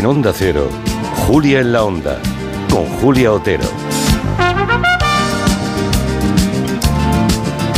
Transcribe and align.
En 0.00 0.06
Onda 0.06 0.32
Cero, 0.34 0.70
Julia 1.26 1.60
en 1.60 1.72
la 1.74 1.84
Onda, 1.84 2.18
con 2.70 2.86
Julia 2.86 3.34
Otero. 3.34 3.64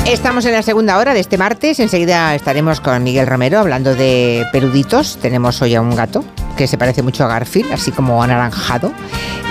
Estamos 0.07 0.45
en 0.45 0.53
la 0.53 0.63
segunda 0.63 0.99
hora 0.99 1.15
de 1.15 1.21
este 1.21 1.37
martes. 1.37 1.81
Enseguida 1.81 2.37
estaremos 2.37 2.81
con 2.81 3.03
Miguel 3.03 3.27
Romero 3.27 3.59
hablando 3.59 3.97
de 3.97 4.47
peluditos. 4.53 5.19
Tenemos 5.21 5.61
hoy 5.63 5.75
a 5.75 5.81
un 5.81 5.97
gato 5.97 6.25
que 6.57 6.67
se 6.67 6.79
parece 6.79 7.03
mucho 7.03 7.25
a 7.25 7.29
Garfield, 7.29 7.73
así 7.73 7.93
como 7.93 8.23
anaranjado. 8.23 8.93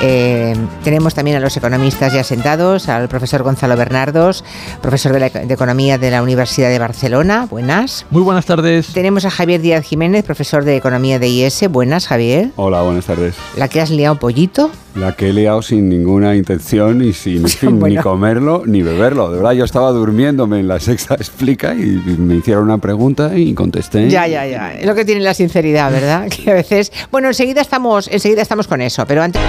Eh, 0.01 0.55
tenemos 0.83 1.13
también 1.13 1.37
a 1.37 1.39
los 1.39 1.55
economistas 1.55 2.13
ya 2.13 2.23
sentados, 2.23 2.89
al 2.89 3.07
profesor 3.07 3.43
Gonzalo 3.43 3.75
Bernardos, 3.75 4.43
profesor 4.81 5.13
de, 5.13 5.53
Economía 5.53 5.97
de 5.97 6.11
la 6.11 6.23
Universidad 6.23 6.69
de 6.69 6.79
Barcelona. 6.79 7.47
Buenas. 7.49 8.05
Muy 8.09 8.23
buenas 8.23 8.45
tardes. 8.45 8.87
Tenemos 8.93 9.25
a 9.25 9.29
Javier 9.29 9.61
Díaz 9.61 9.85
Jiménez, 9.85 10.23
profesor 10.23 10.63
de 10.63 10.75
Economía 10.75 11.19
de 11.19 11.27
IS. 11.27 11.69
Buenas, 11.69 12.07
Javier. 12.07 12.49
Hola, 12.55 12.81
buenas 12.81 13.05
tardes. 13.05 13.35
¿La 13.55 13.67
que 13.67 13.81
has 13.81 13.91
liado, 13.91 14.15
pollito? 14.15 14.71
La 14.95 15.13
que 15.13 15.29
he 15.29 15.33
liado 15.33 15.61
sin 15.61 15.87
ninguna 15.87 16.35
intención 16.35 17.01
y 17.01 17.13
sin 17.13 17.43
ni 17.83 17.95
comerlo 17.97 18.63
ni 18.65 18.81
beberlo. 18.81 19.31
De 19.31 19.37
verdad, 19.37 19.53
yo 19.53 19.63
estaba 19.63 19.91
durmiéndome 19.91 20.59
en 20.59 20.67
la 20.67 20.79
sexta 20.79 21.15
explica 21.15 21.73
y 21.73 22.01
me 22.17 22.35
hicieron 22.35 22.65
una 22.65 22.77
pregunta 22.77 23.37
y 23.37 23.53
contesté. 23.53 24.09
Ya, 24.09 24.27
ya, 24.27 24.45
ya. 24.45 24.73
Es 24.73 24.85
lo 24.85 24.93
que 24.93 25.05
tiene 25.05 25.21
la 25.21 25.33
sinceridad, 25.33 25.91
¿verdad? 25.91 26.27
Que 26.31 26.51
a 26.51 26.53
veces. 26.53 26.91
Bueno, 27.11 27.29
enseguida 27.29 27.61
estamos, 27.61 28.07
enseguida 28.07 28.41
estamos 28.41 28.67
con 28.67 28.81
eso, 28.81 29.05
pero 29.05 29.23
antes. 29.23 29.41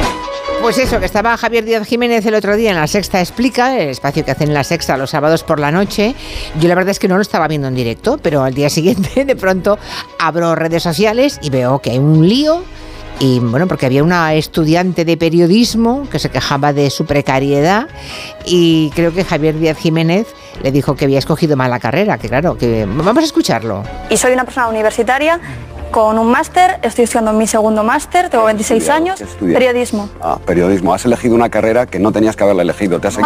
Pues 0.63 0.79
eso, 0.79 1.01
que 1.01 1.07
estaba 1.07 1.37
Javier 1.37 1.65
Díaz 1.65 1.89
Jiménez 1.89 2.25
el 2.25 2.35
otro 2.35 2.55
día 2.55 2.71
en 2.71 2.77
la 2.77 2.87
Sexta 2.87 3.21
Explica, 3.21 3.77
el 3.77 3.89
espacio 3.89 4.25
que 4.25 4.31
hacen 4.31 4.47
en 4.49 4.55
la 4.55 4.63
Sexta 4.63 4.97
los 4.97 5.11
sábados 5.11 5.43
por 5.43 5.59
la 5.59 5.73
noche. 5.73 6.15
Yo 6.61 6.69
la 6.69 6.77
verdad 6.77 6.91
es 6.91 7.01
que 7.01 7.09
no 7.09 7.17
lo 7.17 7.23
estaba 7.23 7.49
viendo 7.49 7.67
en 7.67 7.75
directo, 7.75 8.17
pero 8.23 8.45
al 8.45 8.55
día 8.55 8.71
siguiente 8.71 9.25
de 9.25 9.35
pronto 9.35 9.77
abro 10.21 10.55
redes 10.55 10.85
sociales 10.85 11.41
y 11.43 11.51
veo 11.51 11.81
que 11.81 11.91
hay 11.91 11.99
un 11.99 12.29
lío 12.29 12.63
y 13.19 13.39
bueno, 13.39 13.67
porque 13.69 13.87
había 13.87 14.03
una 14.03 14.35
estudiante 14.35 15.05
de 15.05 15.17
periodismo 15.17 16.09
que 16.11 16.19
se 16.19 16.31
quejaba 16.31 16.73
de 16.73 16.91
su 16.91 17.07
precariedad 17.07 17.89
y 18.45 18.91
creo 18.95 19.13
que 19.13 19.25
Javier 19.25 19.59
Díaz 19.59 19.79
Jiménez 19.79 20.27
le 20.63 20.73
dijo 20.73 20.97
que 20.97 21.05
había 21.05 21.19
escogido 21.19 21.57
mal 21.57 21.71
la 21.71 21.81
carrera, 21.81 22.19
que 22.19 22.29
claro, 22.29 22.57
que 22.57 22.85
vamos 22.87 23.23
a 23.23 23.27
escucharlo. 23.27 23.83
Y 24.11 24.17
soy 24.17 24.33
una 24.33 24.45
persona 24.45 24.69
universitaria 24.69 25.41
con 25.93 26.19
un 26.19 26.31
máster, 26.31 26.79
estoy 26.83 27.05
estudiando 27.05 27.33
mi 27.33 27.47
segundo 27.47 27.85
máster, 27.85 28.31
tengo 28.31 28.45
26 28.45 28.89
años, 28.89 29.23
periodismo. 29.39 30.09
Ah, 30.21 30.39
periodismo. 30.45 30.95
Has 30.95 31.05
elegido 31.05 31.35
una 31.35 31.51
carrera 31.51 31.87
que 31.87 31.99
no 31.99 32.13
tenías 32.13 32.35
que 32.35 32.45
haberla 32.45 32.63
elegido. 32.63 32.99
Te 32.99 33.09
has 33.09 33.19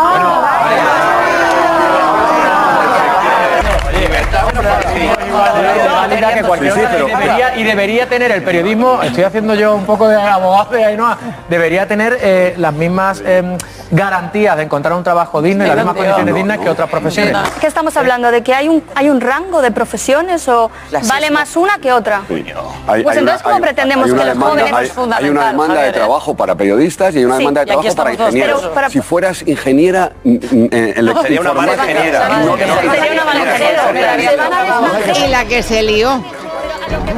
y 7.56 7.62
debería 7.62 8.08
tener 8.08 8.30
el 8.32 8.42
periodismo, 8.42 9.02
estoy 9.02 9.24
haciendo 9.24 9.54
yo 9.54 9.74
un 9.74 9.84
poco 9.84 10.08
de 10.08 10.16
abogado 10.16 10.70
de 10.72 10.84
Ainhoa, 10.84 11.18
debería 11.48 11.86
tener 11.86 12.18
eh, 12.20 12.54
las 12.56 12.72
mismas 12.72 13.22
em, 13.24 13.56
garantías 13.90 14.56
de 14.56 14.64
encontrar 14.64 14.94
un 14.94 15.04
trabajo 15.04 15.40
digno 15.40 15.64
y 15.64 15.68
las 15.68 15.76
mismas 15.76 15.94
condiciones 15.94 16.34
dignas 16.34 16.58
que 16.58 16.68
otras 16.68 16.88
profesiones. 16.90 17.36
¿Qué 17.60 17.66
estamos 17.66 17.96
hablando? 17.96 18.30
¿De 18.30 18.42
que 18.42 18.54
hay 18.54 18.68
un, 18.68 18.82
hay 18.94 19.08
un 19.08 19.20
rango 19.20 19.62
de 19.62 19.70
profesiones 19.70 20.46
o 20.48 20.70
vale 21.08 21.30
más 21.30 21.56
una 21.56 21.78
que 21.78 21.92
otra? 21.92 22.22
pues 22.26 23.16
entonces, 23.16 23.42
¿cómo 23.42 23.60
pretendemos 23.60 24.12
que 24.12 24.24
los 24.24 24.38
jóvenes... 24.38 24.72
Hay, 25.16 25.30
una 25.30 25.48
demanda 25.48 25.82
de 25.82 25.92
trabajo 25.92 26.34
para 26.34 26.54
periodistas 26.54 27.14
y 27.14 27.18
hay 27.18 27.24
una 27.24 27.38
demanda 27.38 27.60
de 27.60 27.66
trabajo 27.66 27.94
para 27.94 28.12
ingenieros. 28.12 28.70
Si 28.90 29.00
fueras 29.00 29.42
ingeniera 29.46 30.12
mm, 30.24 30.30
mm, 30.30 30.68
en 30.70 31.16
Sería 31.22 31.40
una 31.40 31.52
mala 31.52 31.74
ingeniera. 31.74 32.28
Sería 32.28 33.12
una 33.12 33.24
mala 33.24 33.40
ingeniera. 33.40 33.92
La 35.30 35.44
que 35.44 35.62
se 35.62 35.82
lió. 35.82 36.22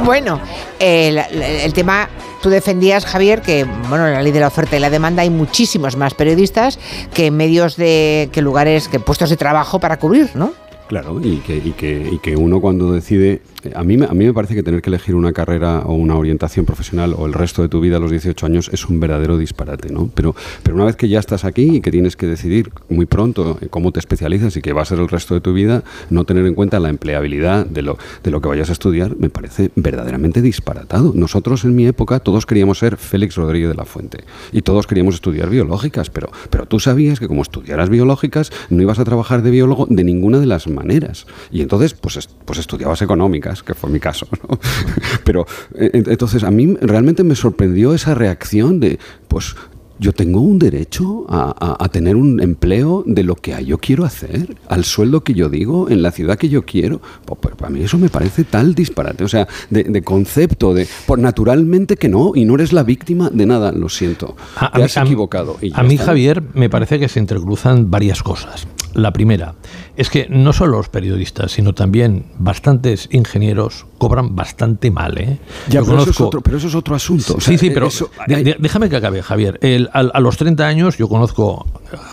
Bueno, 0.03 0.41
el, 0.79 1.73
tema 1.73 2.09
tú 2.41 2.49
defendías, 2.49 3.05
Javier, 3.05 3.41
que 3.41 3.65
bueno, 3.87 4.07
en 4.07 4.13
la 4.13 4.21
ley 4.21 4.31
de 4.31 4.39
la 4.39 4.47
oferta 4.47 4.75
y 4.75 4.79
la 4.79 4.89
demanda 4.89 5.21
hay 5.21 5.29
muchísimos 5.29 5.95
más 5.95 6.15
periodistas 6.15 6.79
que 7.13 7.29
medios 7.29 7.75
de 7.77 8.29
que 8.31 8.41
lugares, 8.41 8.87
que 8.87 8.99
puestos 8.99 9.29
de 9.29 9.37
trabajo 9.37 9.79
para 9.79 9.99
cubrir, 9.99 10.31
¿no? 10.33 10.53
Claro, 10.89 11.21
y 11.23 11.37
que, 11.37 11.55
y 11.55 11.73
que, 11.73 12.09
y 12.13 12.17
que 12.17 12.35
uno 12.35 12.59
cuando 12.59 12.91
decide 12.91 13.43
a 13.75 13.83
mí, 13.83 13.97
a 14.01 14.13
mí 14.13 14.25
me 14.25 14.33
parece 14.33 14.55
que 14.55 14.63
tener 14.63 14.81
que 14.81 14.89
elegir 14.89 15.15
una 15.15 15.33
carrera 15.33 15.81
o 15.85 15.93
una 15.93 16.15
orientación 16.15 16.65
profesional 16.65 17.13
o 17.17 17.25
el 17.25 17.33
resto 17.33 17.61
de 17.61 17.69
tu 17.69 17.81
vida 17.81 17.97
a 17.97 17.99
los 17.99 18.09
18 18.09 18.45
años 18.45 18.69
es 18.73 18.87
un 18.87 18.99
verdadero 18.99 19.37
disparate, 19.37 19.91
¿no? 19.91 20.09
Pero, 20.13 20.35
pero 20.63 20.75
una 20.75 20.85
vez 20.85 20.95
que 20.95 21.09
ya 21.09 21.19
estás 21.19 21.45
aquí 21.45 21.75
y 21.75 21.81
que 21.81 21.91
tienes 21.91 22.15
que 22.15 22.25
decidir 22.25 22.71
muy 22.89 23.05
pronto 23.05 23.59
cómo 23.69 23.91
te 23.91 23.99
especializas 23.99 24.55
y 24.55 24.61
qué 24.61 24.73
va 24.73 24.83
a 24.83 24.85
ser 24.85 24.99
el 24.99 25.09
resto 25.09 25.33
de 25.33 25.41
tu 25.41 25.53
vida, 25.53 25.83
no 26.09 26.23
tener 26.23 26.45
en 26.45 26.53
cuenta 26.55 26.79
la 26.79 26.89
empleabilidad 26.89 27.65
de 27.65 27.81
lo, 27.81 27.97
de 28.23 28.31
lo 28.31 28.41
que 28.41 28.47
vayas 28.47 28.69
a 28.69 28.73
estudiar 28.73 29.17
me 29.17 29.29
parece 29.29 29.71
verdaderamente 29.75 30.41
disparatado. 30.41 31.11
Nosotros 31.13 31.65
en 31.65 31.75
mi 31.75 31.85
época 31.85 32.19
todos 32.19 32.45
queríamos 32.45 32.79
ser 32.79 32.97
Félix 32.97 33.35
Rodríguez 33.35 33.69
de 33.69 33.75
la 33.75 33.85
Fuente 33.85 34.23
y 34.51 34.61
todos 34.61 34.87
queríamos 34.87 35.15
estudiar 35.15 35.49
biológicas, 35.49 36.09
pero, 36.09 36.31
pero 36.49 36.65
tú 36.65 36.79
sabías 36.79 37.19
que 37.19 37.27
como 37.27 37.41
estudiaras 37.41 37.89
biológicas 37.89 38.51
no 38.69 38.81
ibas 38.81 38.99
a 38.99 39.05
trabajar 39.05 39.43
de 39.43 39.51
biólogo 39.51 39.85
de 39.89 40.03
ninguna 40.03 40.39
de 40.39 40.45
las 40.45 40.67
maneras. 40.79 41.27
Y 41.51 41.61
entonces 41.61 41.93
pues, 41.93 42.29
pues 42.45 42.59
estudiabas 42.59 43.01
económica 43.01 43.53
que 43.65 43.73
fue 43.73 43.89
mi 43.89 43.99
caso. 43.99 44.27
Pero 45.23 45.45
eh, 45.75 45.91
entonces 45.93 46.43
a 46.43 46.51
mí 46.51 46.75
realmente 46.81 47.23
me 47.23 47.35
sorprendió 47.35 47.93
esa 47.93 48.15
reacción 48.15 48.79
de, 48.79 48.99
pues 49.27 49.55
yo 49.99 50.13
tengo 50.13 50.39
un 50.39 50.57
derecho 50.59 51.25
a, 51.27 51.87
tener 51.91 52.15
un 52.15 52.41
empleo 52.41 53.03
de 53.05 53.23
lo 53.23 53.35
que 53.35 53.63
yo 53.65 53.79
quiero 53.79 54.05
hacer, 54.05 54.55
al 54.69 54.85
sueldo 54.85 55.23
que 55.23 55.33
yo 55.33 55.49
digo, 55.49 55.89
en 55.89 56.01
la 56.01 56.11
ciudad 56.11 56.37
que 56.37 56.47
yo 56.47 56.63
quiero. 56.63 57.01
Pues, 57.25 57.55
para 57.55 57.69
mí 57.69 57.81
eso 57.81 57.97
me 57.97 58.09
parece 58.09 58.45
tal 58.45 58.73
disparate, 58.75 59.23
o 59.23 59.27
sea, 59.27 59.47
de, 59.69 60.01
concepto, 60.01 60.73
de 60.73 60.87
por 61.05 61.19
naturalmente 61.19 61.97
que 61.97 62.07
no, 62.07 62.31
y 62.33 62.45
no 62.45 62.55
eres 62.55 62.71
la 62.71 62.83
víctima 62.83 63.29
de 63.29 63.45
nada, 63.45 63.71
lo 63.71 63.89
siento. 63.89 64.35
te 64.73 64.83
has 64.83 64.97
equivocado. 64.97 65.57
a 65.73 65.83
mí, 65.83 65.97
Javier, 65.97 66.43
me 66.53 66.69
parece 66.69 66.99
que 66.99 67.09
se 67.09 67.19
intercruzan 67.19 67.91
varias 67.91 68.23
cosas. 68.23 68.67
La 68.93 69.13
primera 69.13 69.55
es 69.95 70.09
que 70.09 70.27
no 70.29 70.53
solo 70.53 70.77
los 70.77 70.89
periodistas, 70.89 71.51
sino 71.51 71.73
también 71.73 72.25
bastantes 72.37 73.09
ingenieros 73.11 73.85
cobran 73.97 74.35
bastante 74.35 74.91
mal. 74.91 75.17
¿eh? 75.17 75.39
Ya, 75.67 75.81
pero, 75.81 75.99
eso 75.99 76.09
es 76.11 76.21
otro, 76.21 76.41
pero, 76.41 76.57
eso 76.57 76.67
es 76.67 76.75
otro, 76.75 76.95
asunto. 76.95 77.39
sí, 77.39 77.57
sí, 77.57 77.69
pero 77.69 77.89
déjame 78.27 78.89
que 78.89 78.95
acabe, 78.95 79.21
Javier. 79.21 79.59
a, 79.93 80.19
los 80.19 80.37
30 80.37 80.65
años 80.65 80.97
yo 80.97 81.07
conozco 81.07 81.67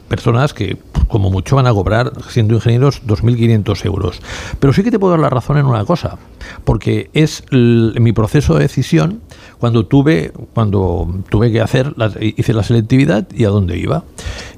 personas 0.08 0.52
que 0.52 0.76
como 1.08 1.30
mucho 1.30 1.56
van 1.56 1.66
a 1.66 1.72
cobrar, 1.72 2.12
siendo 2.28 2.54
ingenieros, 2.54 3.02
2.500 3.06 3.84
euros. 3.86 4.20
Pero 4.58 4.72
sí 4.72 4.82
que 4.82 4.90
te 4.90 4.98
puedo 4.98 5.12
dar 5.12 5.20
la 5.20 5.30
razón 5.30 5.56
en 5.58 5.66
una 5.66 5.84
cosa, 5.84 6.18
porque 6.64 7.10
es 7.12 7.44
mi 7.50 8.12
proceso 8.12 8.54
de 8.54 8.62
decisión 8.62 9.20
cuando 9.58 9.86
tuve, 9.86 10.32
cuando 10.54 11.08
tuve 11.28 11.50
que 11.50 11.60
hacer, 11.60 11.94
hice 12.20 12.52
la 12.52 12.62
selectividad 12.62 13.26
y 13.34 13.44
a 13.44 13.48
dónde 13.48 13.78
iba. 13.78 14.04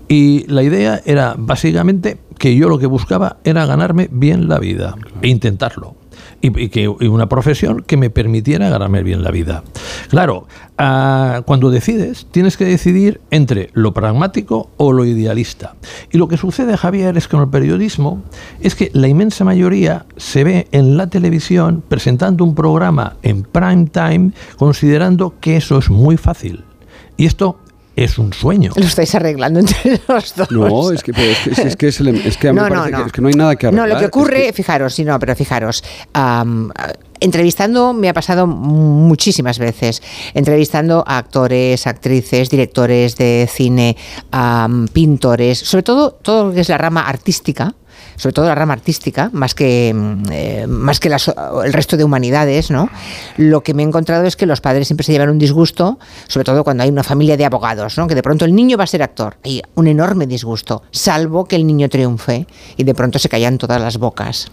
Y 0.09 0.47
la 0.47 0.63
idea 0.63 1.03
era 1.05 1.35
básicamente 1.37 2.19
que 2.39 2.57
yo 2.57 2.69
lo 2.69 2.79
que 2.79 2.87
buscaba 2.87 3.37
era 3.45 3.67
ganarme 3.67 4.09
bien 4.11 4.49
la 4.49 4.59
vida 4.59 4.97
e 5.23 5.29
intentarlo 5.29 5.95
y, 6.41 6.69
que, 6.69 6.89
una 6.89 7.29
profesión 7.29 7.83
que 7.83 7.97
me 7.97 8.11
permitiera 8.11 8.69
ganarme 8.69 9.03
bien 9.03 9.23
la 9.23 9.31
vida. 9.31 9.65
Claro, 10.09 10.47
ah, 10.77 11.43
cuando 11.45 11.71
decides, 11.71 12.27
tienes 12.31 12.57
que 12.57 12.65
decidir 12.65 13.21
entre 13.31 13.71
lo 13.73 13.93
pragmático 13.93 14.71
o 14.77 14.93
lo 14.93 15.05
idealista. 15.05 15.75
Y 16.11 16.19
lo 16.19 16.29
que 16.29 16.37
sucede, 16.37 16.77
Javier, 16.77 17.17
es 17.17 17.29
que 17.29 17.37
en 17.37 17.43
el 17.43 17.49
periodismo 17.49 18.23
es 18.61 18.75
que 18.75 18.91
la 18.95 19.09
inmensa 19.09 19.45
mayoría 19.45 20.07
se 20.17 20.45
ve 20.45 20.69
en 20.73 20.97
la 20.97 21.09
televisión 21.09 21.83
presentando 21.87 22.45
un 22.45 22.55
programa 22.55 23.17
en 23.23 23.43
prime 23.43 23.87
time 23.87 24.33
considerando 24.57 25.35
que 25.41 25.57
eso 25.57 25.79
es 25.79 25.91
muy 25.91 26.17
fácil. 26.17 26.65
Y 27.17 27.27
esto 27.27 27.59
es 28.05 28.19
un 28.19 28.33
sueño. 28.33 28.73
Lo 28.77 28.85
estáis 28.85 29.15
arreglando 29.15 29.61
entre 29.61 30.01
los 30.09 30.35
dos. 30.35 30.51
No, 30.51 30.91
es 30.93 31.03
que, 31.03 31.11
es, 31.11 31.77
que, 31.77 31.89
es, 31.89 31.97
que, 32.37 32.53
no, 32.53 32.69
no, 32.69 32.89
no. 32.89 33.07
Que, 33.07 33.21
no 33.21 33.29
hay 33.29 33.35
nada 33.35 33.57
que 33.57 33.67
arreglar. 33.67 33.89
No, 33.89 33.95
lo 33.95 34.01
que 34.01 34.07
ocurre, 34.07 34.53
fijaros, 34.53 34.95
sí, 34.95 35.05
no, 35.05 35.19
pero 35.19 35.35
fijaros, 35.35 35.83
entrevistando 37.21 37.93
me 37.93 38.09
ha 38.09 38.15
pasado 38.15 38.47
muchísimas 38.47 39.59
veces, 39.59 40.03
entrevistando 40.35 41.05
a 41.07 41.19
actores, 41.19 41.87
actrices, 41.87 42.51
directores 42.51 43.17
de 43.17 43.49
cine, 43.53 43.97
pintores, 44.93 45.59
sobre 45.59 45.83
todo 45.83 46.13
todo 46.13 46.49
lo 46.49 46.55
que 46.55 46.61
es 46.61 46.69
la 46.69 46.79
rama 46.79 47.03
artística 47.09 47.75
sobre 48.19 48.35
todo 48.35 48.47
la 48.47 48.55
rama 48.55 48.75
artística, 48.75 49.31
más 49.33 49.55
que, 49.55 49.95
mm, 49.95 50.23
eh, 50.31 50.67
más 50.69 51.01
que 51.01 51.09
el 51.09 51.73
resto 51.73 51.97
de 51.97 52.05
humanidades, 52.05 52.71
¿no? 52.71 52.91
Lo 53.37 53.63
que 53.63 53.73
me 53.73 53.83
he 53.83 53.87
encontrado 53.87 54.27
es 54.27 54.37
que 54.37 54.45
los 54.45 54.61
padres 54.61 54.89
siempre 54.89 55.05
se 55.05 55.13
llevan 55.13 55.31
un 55.31 55.39
disgusto, 55.39 55.99
sobre 56.27 56.45
todo 56.45 56.65
cuando 56.65 56.83
hay 56.83 56.91
una 56.91 57.05
familia 57.05 57.37
de 57.37 57.45
abogados, 57.45 57.97
¿no? 57.97 58.07
Que 58.07 58.15
de 58.15 58.23
pronto 58.23 58.45
el 58.45 58.55
niño 58.55 58.77
va 58.77 58.85
a 58.85 58.89
ser 58.89 59.03
actor. 59.03 59.39
Hay 59.45 59.63
un 59.77 59.87
enorme 59.87 60.27
disgusto, 60.27 60.83
salvo 60.91 61.47
que 61.47 61.57
el 61.57 61.67
niño 61.67 61.89
triunfe 61.89 62.47
y 62.77 62.85
de 62.85 62.95
pronto 62.95 63.19
se 63.19 63.29
callan 63.29 63.57
todas 63.57 63.81
las 63.81 63.99
bocas. 63.99 64.51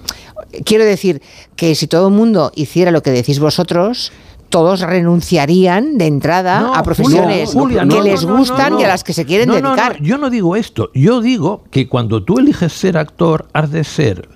Quiero 0.64 0.86
decir 0.86 1.22
que 1.56 1.76
si 1.76 1.88
todo 1.88 2.08
el 2.08 2.14
mundo 2.14 2.52
hiciera 2.56 2.92
lo 2.92 3.02
que 3.02 3.12
decís 3.12 3.40
vosotros, 3.40 4.12
todos 4.50 4.82
renunciarían 4.82 5.98
de 5.98 6.08
entrada 6.08 6.72
a 6.74 6.84
profesiones 6.84 7.56
que 7.90 8.02
les 8.02 8.26
gustan 8.26 8.80
y 8.80 8.84
a 8.84 8.88
las 8.88 9.04
que 9.04 9.14
se 9.14 9.26
quieren 9.26 9.50
dedicar. 9.50 10.02
yo 10.02 10.18
no 10.18 10.30
digo 10.30 10.56
esto, 10.56 10.92
yo 10.94 11.22
digo 11.22 11.64
que 11.72 11.88
cuando 11.88 12.24
tú 12.24 12.40
eliges 12.40 12.74
ser 12.74 12.98
actor, 12.98 13.48
has 13.54 13.72
de 13.72 13.84
ser 13.84 14.30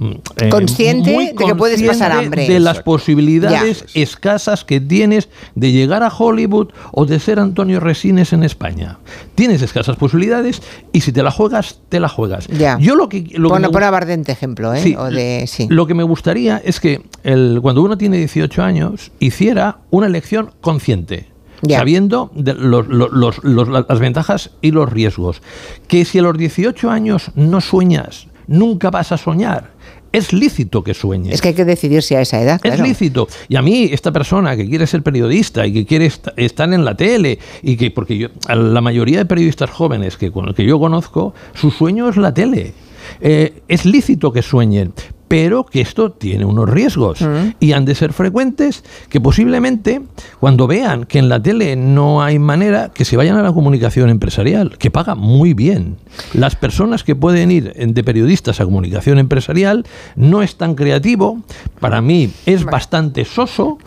eh, 0.00 0.48
Consciente 0.50 1.12
muy 1.12 1.26
de 1.28 1.34
que 1.34 1.54
puedes 1.54 1.82
pasar 1.82 2.12
hambre. 2.12 2.46
De 2.48 2.60
las 2.60 2.74
Exacto. 2.78 2.90
posibilidades 2.92 3.84
Ya. 3.94 4.02
escasas 4.02 4.64
que 4.64 4.80
tienes 4.80 5.28
de 5.54 5.72
llegar 5.72 6.02
a 6.02 6.08
Hollywood 6.08 6.68
o 6.92 7.06
de 7.06 7.18
ser 7.18 7.38
Antonio 7.38 7.80
Resines 7.80 8.32
en 8.32 8.42
España. 8.42 8.98
Tienes 9.34 9.62
escasas 9.62 9.96
posibilidades 9.96 10.62
y 10.92 11.00
si 11.00 11.12
te 11.12 11.22
la 11.22 11.30
juegas, 11.30 11.80
te 11.88 12.00
la 12.00 12.08
juegas. 12.08 12.46
Ya. 12.48 12.78
Yo 12.78 12.94
lo 12.96 13.08
que, 13.08 13.20
lo 13.34 13.48
que 13.48 13.54
Pon, 13.54 13.62
me 13.62 13.68
pon 13.70 14.22
de 14.22 14.32
ejemplo, 14.32 14.74
¿eh? 14.74 14.82
Sí, 14.82 14.94
o 14.96 15.04
de, 15.10 15.44
sí. 15.46 15.66
Lo 15.70 15.86
que 15.86 15.94
me 15.94 16.02
gustaría 16.02 16.58
es 16.64 16.80
que 16.80 17.02
el, 17.22 17.60
cuando 17.62 17.82
uno 17.82 17.96
tiene 17.96 18.18
18 18.18 18.62
años 18.62 19.12
hiciera 19.18 19.78
una 19.90 20.06
elección 20.06 20.50
consciente. 20.60 21.28
Ya. 21.62 21.78
Sabiendo 21.78 22.30
de 22.34 22.52
los- 22.52 22.86
los- 22.86 23.10
los- 23.12 23.42
los- 23.42 23.68
las 23.88 23.98
ventajas 23.98 24.50
y 24.60 24.72
los 24.72 24.92
riesgos. 24.92 25.40
Que 25.88 26.04
si 26.04 26.18
a 26.18 26.22
los 26.22 26.36
18 26.36 26.90
años 26.90 27.30
no 27.34 27.62
sueñas, 27.62 28.26
nunca 28.46 28.90
vas 28.90 29.10
a 29.12 29.16
soñar. 29.16 29.70
Es 30.16 30.32
lícito 30.32 30.82
que 30.82 30.94
sueñes. 30.94 31.34
Es 31.34 31.40
que 31.42 31.48
hay 31.48 31.54
que 31.54 31.64
decidirse 31.64 32.16
a 32.16 32.20
esa 32.22 32.40
edad, 32.40 32.54
Es 32.56 32.72
claro. 32.72 32.84
lícito. 32.84 33.28
Y 33.48 33.56
a 33.56 33.62
mí, 33.62 33.88
esta 33.92 34.12
persona 34.12 34.56
que 34.56 34.68
quiere 34.68 34.86
ser 34.86 35.02
periodista 35.02 35.66
y 35.66 35.72
que 35.72 35.84
quiere 35.86 36.06
est- 36.06 36.28
estar 36.36 36.72
en 36.72 36.84
la 36.84 36.96
tele, 36.96 37.38
y 37.62 37.76
que, 37.76 37.90
porque 37.90 38.16
yo, 38.18 38.28
a 38.48 38.54
la 38.54 38.80
mayoría 38.80 39.18
de 39.18 39.26
periodistas 39.26 39.70
jóvenes 39.70 40.16
que, 40.16 40.30
con- 40.32 40.54
que 40.54 40.64
yo 40.64 40.78
conozco, 40.78 41.34
su 41.54 41.70
sueño 41.70 42.08
es 42.08 42.16
la 42.16 42.32
tele. 42.32 42.72
Eh, 43.20 43.60
es 43.68 43.84
lícito 43.84 44.32
que 44.32 44.42
sueñen, 44.42 44.92
pero 45.28 45.64
que 45.64 45.80
esto 45.80 46.12
tiene 46.12 46.44
unos 46.44 46.68
riesgos 46.70 47.18
y 47.58 47.72
han 47.72 47.84
de 47.84 47.94
ser 47.94 48.12
frecuentes 48.12 48.84
que 49.08 49.20
posiblemente 49.20 50.00
cuando 50.38 50.66
vean 50.66 51.04
que 51.04 51.18
en 51.18 51.28
la 51.28 51.42
tele 51.42 51.74
no 51.76 52.22
hay 52.22 52.38
manera 52.38 52.90
que 52.94 53.04
se 53.04 53.16
vayan 53.16 53.36
a 53.36 53.42
la 53.42 53.52
comunicación 53.52 54.08
empresarial, 54.10 54.78
que 54.78 54.90
paga 54.90 55.14
muy 55.14 55.52
bien. 55.54 55.96
Las 56.32 56.54
personas 56.56 57.02
que 57.04 57.16
pueden 57.16 57.50
ir 57.50 57.72
de 57.74 58.04
periodistas 58.04 58.60
a 58.60 58.64
comunicación 58.64 59.18
empresarial 59.18 59.84
no 60.14 60.42
es 60.42 60.56
tan 60.56 60.74
creativo, 60.74 61.40
para 61.80 62.00
mí 62.00 62.30
es 62.46 62.64
bastante 62.64 63.24
soso, 63.24 63.78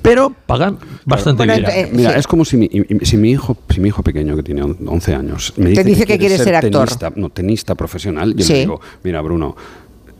pero 0.00 0.34
pagan 0.46 0.78
bastante 1.06 1.46
Bueno, 1.46 1.66
bien. 1.66 1.86
eh, 1.86 1.90
Mira, 1.92 2.12
sí. 2.12 2.18
es 2.18 2.26
como 2.26 2.44
si 2.44 2.56
mi, 2.58 2.70
si 3.02 3.16
mi 3.16 3.30
hijo, 3.30 3.56
si 3.70 3.80
mi 3.80 3.88
hijo 3.88 4.02
pequeño 4.02 4.36
que 4.36 4.42
tiene 4.42 4.62
on- 4.62 4.76
11 4.86 5.14
años 5.14 5.54
me 5.56 5.70
dice, 5.70 5.82
dice 5.84 6.06
que 6.06 6.18
quiere 6.18 6.36
ser 6.38 6.54
actor. 6.56 6.86
tenista, 6.88 7.12
no, 7.16 7.30
tenista 7.30 7.74
profesional, 7.74 8.34
yo 8.36 8.44
Sí. 8.44 8.52
le 8.52 8.58
digo, 8.60 8.80
mira 9.02 9.20
Bruno, 9.22 9.56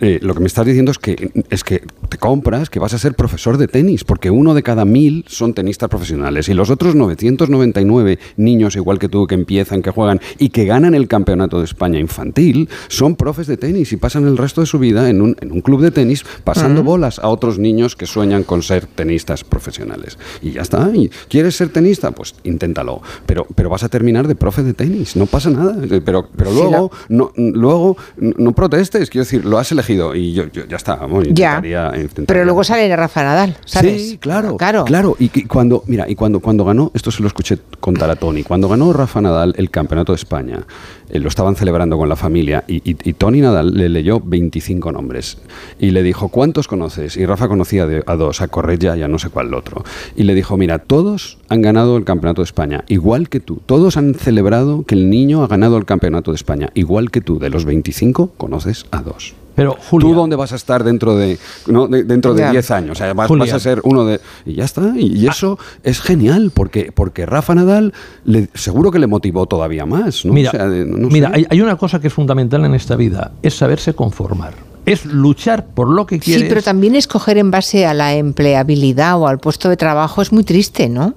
eh, 0.01 0.19
lo 0.23 0.35
que 0.35 0.41
me 0.41 0.47
estás 0.47 0.67
diciendo 0.67 0.91
es 0.91 0.99
que 0.99 1.31
es 1.51 1.65
que 1.65 1.83
te 2.09 2.19
compras 2.19 2.71
que 2.71 2.79
vas 2.79 2.95
a 2.95 2.99
ser 2.99 3.15
profesor 3.15 3.59
de 3.59 3.69
tenis, 3.69 4.05
porque 4.05 4.31
uno 4.31 4.55
de 4.55 4.63
cada 4.63 4.85
mil 4.85 5.25
son 5.29 5.55
tenistas 5.55 5.89
profesionales 5.89 6.49
y 6.49 6.55
los 6.55 6.71
otros 6.71 6.95
999 6.95 8.19
niños 8.37 8.77
igual 8.77 8.99
que 8.99 9.09
tú 9.09 9.27
que 9.27 9.35
empiezan, 9.35 9.83
que 9.83 9.91
juegan 9.91 10.21
y 10.39 10.49
que 10.51 10.65
ganan 10.65 10.95
el 10.95 11.09
campeonato 11.09 11.59
de 11.59 11.65
España 11.65 11.99
infantil 11.99 12.69
son 12.89 13.17
profes 13.17 13.47
de 13.47 13.57
tenis 13.57 13.93
y 13.93 13.97
pasan 13.97 14.27
el 14.27 14.37
resto 14.37 14.61
de 14.61 14.67
su 14.67 14.79
vida 14.79 15.09
en 15.09 15.23
un, 15.23 15.37
en 15.41 15.53
un 15.53 15.61
club 15.61 15.81
de 15.81 15.91
tenis 15.91 16.25
pasando 16.43 16.83
bolas 16.83 17.19
a 17.19 17.29
otros 17.29 17.59
niños 17.59 17.97
que 17.97 18.07
sueñan 18.07 18.43
con 18.43 18.63
ser 18.63 18.87
tenistas 18.87 19.45
profesionales. 19.45 20.19
Y 20.43 20.53
ya 20.53 20.63
está. 20.63 20.91
¿Y 20.95 21.11
¿Quieres 21.29 21.57
ser 21.57 21.69
tenista? 21.69 22.11
Pues 22.11 22.35
inténtalo. 22.45 23.01
Pero, 23.27 23.47
pero 23.55 23.71
vas 23.71 23.85
a 23.85 23.89
terminar 23.89 24.29
de 24.29 24.35
profe 24.35 24.63
de 24.63 24.75
tenis. 24.75 25.17
No 25.17 25.27
pasa 25.27 25.51
nada. 25.51 25.77
Pero, 26.05 26.29
pero 26.37 26.51
Sí, 26.51 26.57
luego, 26.57 26.91
no, 27.09 27.33
luego 27.37 27.97
no 28.17 28.53
protestes. 28.55 29.11
Quiero 29.11 29.25
decir, 29.25 29.45
lo 29.45 29.59
has 29.59 29.71
elegido 29.73 29.84
y 29.91 30.33
yo, 30.33 30.45
yo- 30.53 30.67
ya 30.67 30.77
está. 30.77 30.97
Bueno, 31.07 31.31
Ya. 31.33 31.57
intentaría- 31.57 31.87
intentaría- 32.01 32.27
Pero 32.27 32.45
luego 32.45 32.65
sale 32.65 32.95
Rafa 32.97 33.23
Nadal, 33.23 33.57
¿sabes? 33.65 34.11
Sí, 34.11 34.19
claro, 34.19 34.57
Claro. 34.57 34.85
claro. 34.85 35.17
Y, 35.19 35.29
que 35.29 35.47
cuando, 35.47 35.83
mira, 35.87 36.09
y 36.09 36.15
cuando, 36.15 36.41
cuando 36.41 36.65
ganó, 36.65 36.91
esto 36.95 37.11
se 37.11 37.23
lo 37.23 37.29
escuché 37.29 37.59
contar 37.81 38.11
a 38.11 38.17
Tony, 38.17 38.43
cuando 38.43 38.69
ganó 38.69 38.93
Rafa 38.93 39.21
Nadal 39.21 39.55
el 39.57 39.71
campeonato 39.71 40.13
de 40.13 40.17
España, 40.17 40.65
eh, 41.11 41.19
lo 41.19 41.29
estaban 41.29 41.57
celebrando 41.57 41.97
con 41.99 42.09
la 42.09 42.17
familia 42.17 42.65
y, 42.67 42.77
y- 42.91 42.97
y 43.05 43.13
Tony 43.15 43.41
Nadal 43.41 43.75
le 43.75 43.89
leyó 43.89 44.21
25 44.21 44.91
nombres 44.93 45.39
y 45.79 45.91
le 45.91 46.03
dijo, 46.03 46.29
¿cuántos 46.29 46.67
conoces? 46.69 47.17
Y 47.17 47.27
Rafa 47.27 47.49
conocía 47.49 47.87
de- 47.87 48.03
a 48.07 48.17
dos, 48.17 48.41
a 48.41 48.49
Correia 48.49 48.97
y 48.97 49.03
a 49.03 49.09
no 49.09 49.19
sé 49.19 49.29
cuál 49.31 49.53
otro. 49.55 49.85
Y 50.17 50.25
le 50.25 50.35
dijo, 50.35 50.57
mira, 50.57 50.79
todos 50.79 51.39
han 51.49 51.63
ganado 51.63 51.97
el 51.97 52.05
campeonato 52.05 52.41
de 52.43 52.47
España, 52.47 52.85
igual 52.89 53.29
que 53.29 53.41
tú. 53.41 53.61
Todos 53.67 53.97
han 53.97 54.15
celebrado 54.15 54.85
que 54.85 54.95
el 54.95 55.11
niño 55.11 55.43
ha 55.45 55.47
ganado 55.47 55.77
el 55.77 55.85
campeonato 55.85 56.31
de 56.33 56.37
España, 56.37 56.71
igual 56.75 57.11
que 57.11 57.21
tú. 57.21 57.39
De 57.39 57.51
los 57.51 57.65
25 57.65 58.33
conoces 58.37 58.87
a 58.91 59.03
dos. 59.03 59.35
Pero, 59.55 59.77
Julia, 59.91 60.09
¿Tú 60.09 60.15
dónde 60.15 60.37
vas 60.37 60.53
a 60.53 60.57
estar 60.57 60.83
dentro 60.85 61.17
de, 61.17 61.39
no, 61.69 61.87
de- 61.87 62.03
dentro 62.05 62.35
de 62.35 62.41
Ya. 62.43 62.51
10 62.51 62.71
años? 62.73 62.91
O 62.93 62.95
sea, 62.97 63.13
vas, 63.15 63.29
vas 63.31 63.53
a 63.53 63.61
ser 63.61 63.81
uno 63.85 64.05
de... 64.05 64.21
Y 64.45 64.55
ya 64.55 64.65
está. 64.65 64.93
Y, 64.97 65.15
Ah. 65.15 65.19
y 65.19 65.27
eso 65.29 65.59
es 65.83 66.01
genial, 66.01 66.51
porque, 66.53 66.91
porque 66.95 67.25
Rafa 67.27 67.55
Nadal 67.55 67.93
le- 68.25 68.49
seguro 68.55 68.91
que 68.91 68.99
le 68.99 69.07
motivó 69.07 69.47
todavía 69.47 69.87
más. 69.87 70.25
¿no? 70.25 70.33
Mira, 70.33 70.51
O 70.51 70.53
sea, 70.53 70.67
de- 70.69 70.85
no 70.85 71.09
mira 71.09 71.31
hay 71.49 71.61
una 71.61 71.77
cosa 71.77 72.01
que 72.01 72.09
es 72.09 72.13
fundamental 72.15 72.65
en 72.65 72.75
esta 72.75 72.97
vida, 72.97 73.33
es 73.43 73.55
saberse 73.55 73.95
conformar. 73.95 74.55
Es 74.87 75.07
luchar 75.07 75.65
por 75.67 75.89
lo 75.89 76.05
que 76.05 76.19
quieres. 76.19 76.43
Sí, 76.43 76.49
pero 76.49 76.61
también 76.61 76.95
escoger 76.95 77.39
en 77.39 77.51
base 77.51 77.87
a 77.87 77.95
la 77.95 78.15
empleabilidad 78.15 79.19
o 79.19 79.29
al 79.29 79.39
puesto 79.39 79.69
de 79.71 79.77
trabajo 79.79 80.21
es 80.21 80.31
muy 80.33 80.45
triste, 80.45 80.89
¿no? 80.91 81.15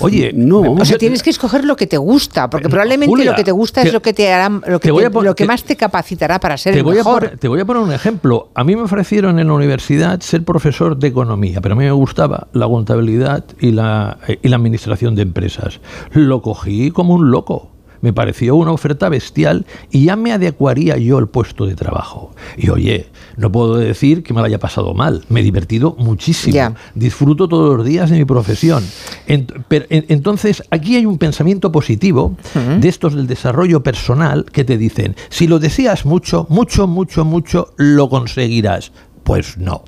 Oye, 0.00 0.32
No. 0.34 0.60
O 0.72 0.84
sea, 0.84 0.98
tienes 0.98 1.22
que 1.22 1.30
escoger 1.30 1.64
lo 1.64 1.76
que 1.76 1.86
te 1.86 1.96
gusta, 1.96 2.50
porque 2.50 2.64
Pero, 2.64 2.70
probablemente 2.72 3.10
Julia, 3.10 3.30
lo 3.30 3.36
que 3.36 3.44
te 3.44 3.52
gusta 3.52 3.82
te- 3.82 3.88
es 3.88 3.94
lo 3.94 4.02
que 4.02 4.12
te 4.12 4.32
hará, 4.32 4.48
lo 4.48 4.80
que, 4.80 4.88
te 4.88 4.90
voy 4.92 5.02
te- 5.02 5.06
a 5.06 5.10
pon- 5.10 5.24
lo 5.24 5.34
que 5.34 5.44
te- 5.44 5.48
más 5.48 5.62
te 5.64 5.76
capacitará 5.76 6.40
para 6.40 6.56
ser 6.56 6.72
te 6.72 6.78
el 6.80 6.84
voy, 6.84 6.94
a 6.94 6.96
mejor. 6.98 7.20
poner, 7.22 7.38
te 7.38 7.48
voy 7.48 7.60
a 7.60 7.64
poner 7.64 7.82
un 7.82 7.92
ejemplo. 7.92 8.48
A 8.54 8.64
mí 8.64 8.74
me 8.74 8.82
ofrecieron 8.82 9.38
en 9.38 9.46
la 9.46 9.52
universidad 9.52 10.20
ser 10.20 10.44
profesor 10.44 10.96
de 10.96 11.06
economía, 11.08 11.60
pero 11.60 11.74
a 11.74 11.78
mí 11.78 11.84
me 11.84 11.92
gustaba 11.92 12.48
la 12.52 12.66
contabilidad 12.66 13.44
y 13.60 13.70
la, 13.70 14.18
y 14.42 14.48
la 14.48 14.56
administración 14.56 15.14
de 15.14 15.22
empresas. 15.22 15.80
Lo 16.12 16.42
cogí 16.42 16.90
como 16.90 17.14
un 17.14 17.30
loco. 17.30 17.68
Me 18.02 18.12
pareció 18.12 18.56
una 18.56 18.72
oferta 18.72 19.08
bestial 19.08 19.64
y 19.90 20.04
ya 20.04 20.16
me 20.16 20.32
adecuaría 20.32 20.98
yo 20.98 21.16
al 21.18 21.28
puesto 21.28 21.64
de 21.66 21.74
trabajo. 21.74 22.34
Y 22.58 22.68
oye, 22.68 23.06
no 23.36 23.50
puedo 23.50 23.76
decir 23.76 24.22
que 24.22 24.34
me 24.34 24.40
lo 24.40 24.46
haya 24.46 24.58
pasado 24.58 24.92
mal. 24.92 25.24
Me 25.28 25.40
he 25.40 25.42
divertido 25.42 25.96
muchísimo. 25.98 26.74
Disfruto 26.94 27.48
todos 27.48 27.76
los 27.76 27.86
días 27.86 28.10
de 28.10 28.18
mi 28.18 28.24
profesión. 28.24 28.84
Entonces, 29.26 30.62
aquí 30.70 30.96
hay 30.96 31.06
un 31.06 31.16
pensamiento 31.16 31.72
positivo 31.72 32.36
de 32.78 32.88
estos 32.88 33.14
del 33.14 33.26
desarrollo 33.26 33.82
personal 33.82 34.44
que 34.52 34.64
te 34.64 34.76
dicen, 34.76 35.16
si 35.30 35.46
lo 35.46 35.58
deseas 35.58 36.04
mucho, 36.04 36.46
mucho, 36.50 36.86
mucho, 36.86 37.24
mucho, 37.24 37.72
lo 37.76 38.08
conseguirás. 38.08 38.92
Pues 39.24 39.56
no. 39.56 39.84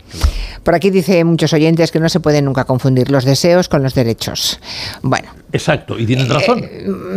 Por 0.62 0.74
aquí 0.74 0.90
dice 0.90 1.24
muchos 1.24 1.52
oyentes 1.52 1.90
que 1.90 2.00
no 2.00 2.08
se 2.08 2.20
pueden 2.20 2.44
nunca 2.44 2.64
confundir 2.64 3.10
los 3.10 3.24
deseos 3.24 3.68
con 3.68 3.82
los 3.82 3.94
derechos. 3.94 4.60
Bueno, 5.02 5.28
Exacto, 5.52 5.98
y 5.98 6.06
tienes 6.06 6.28
razón. 6.28 6.60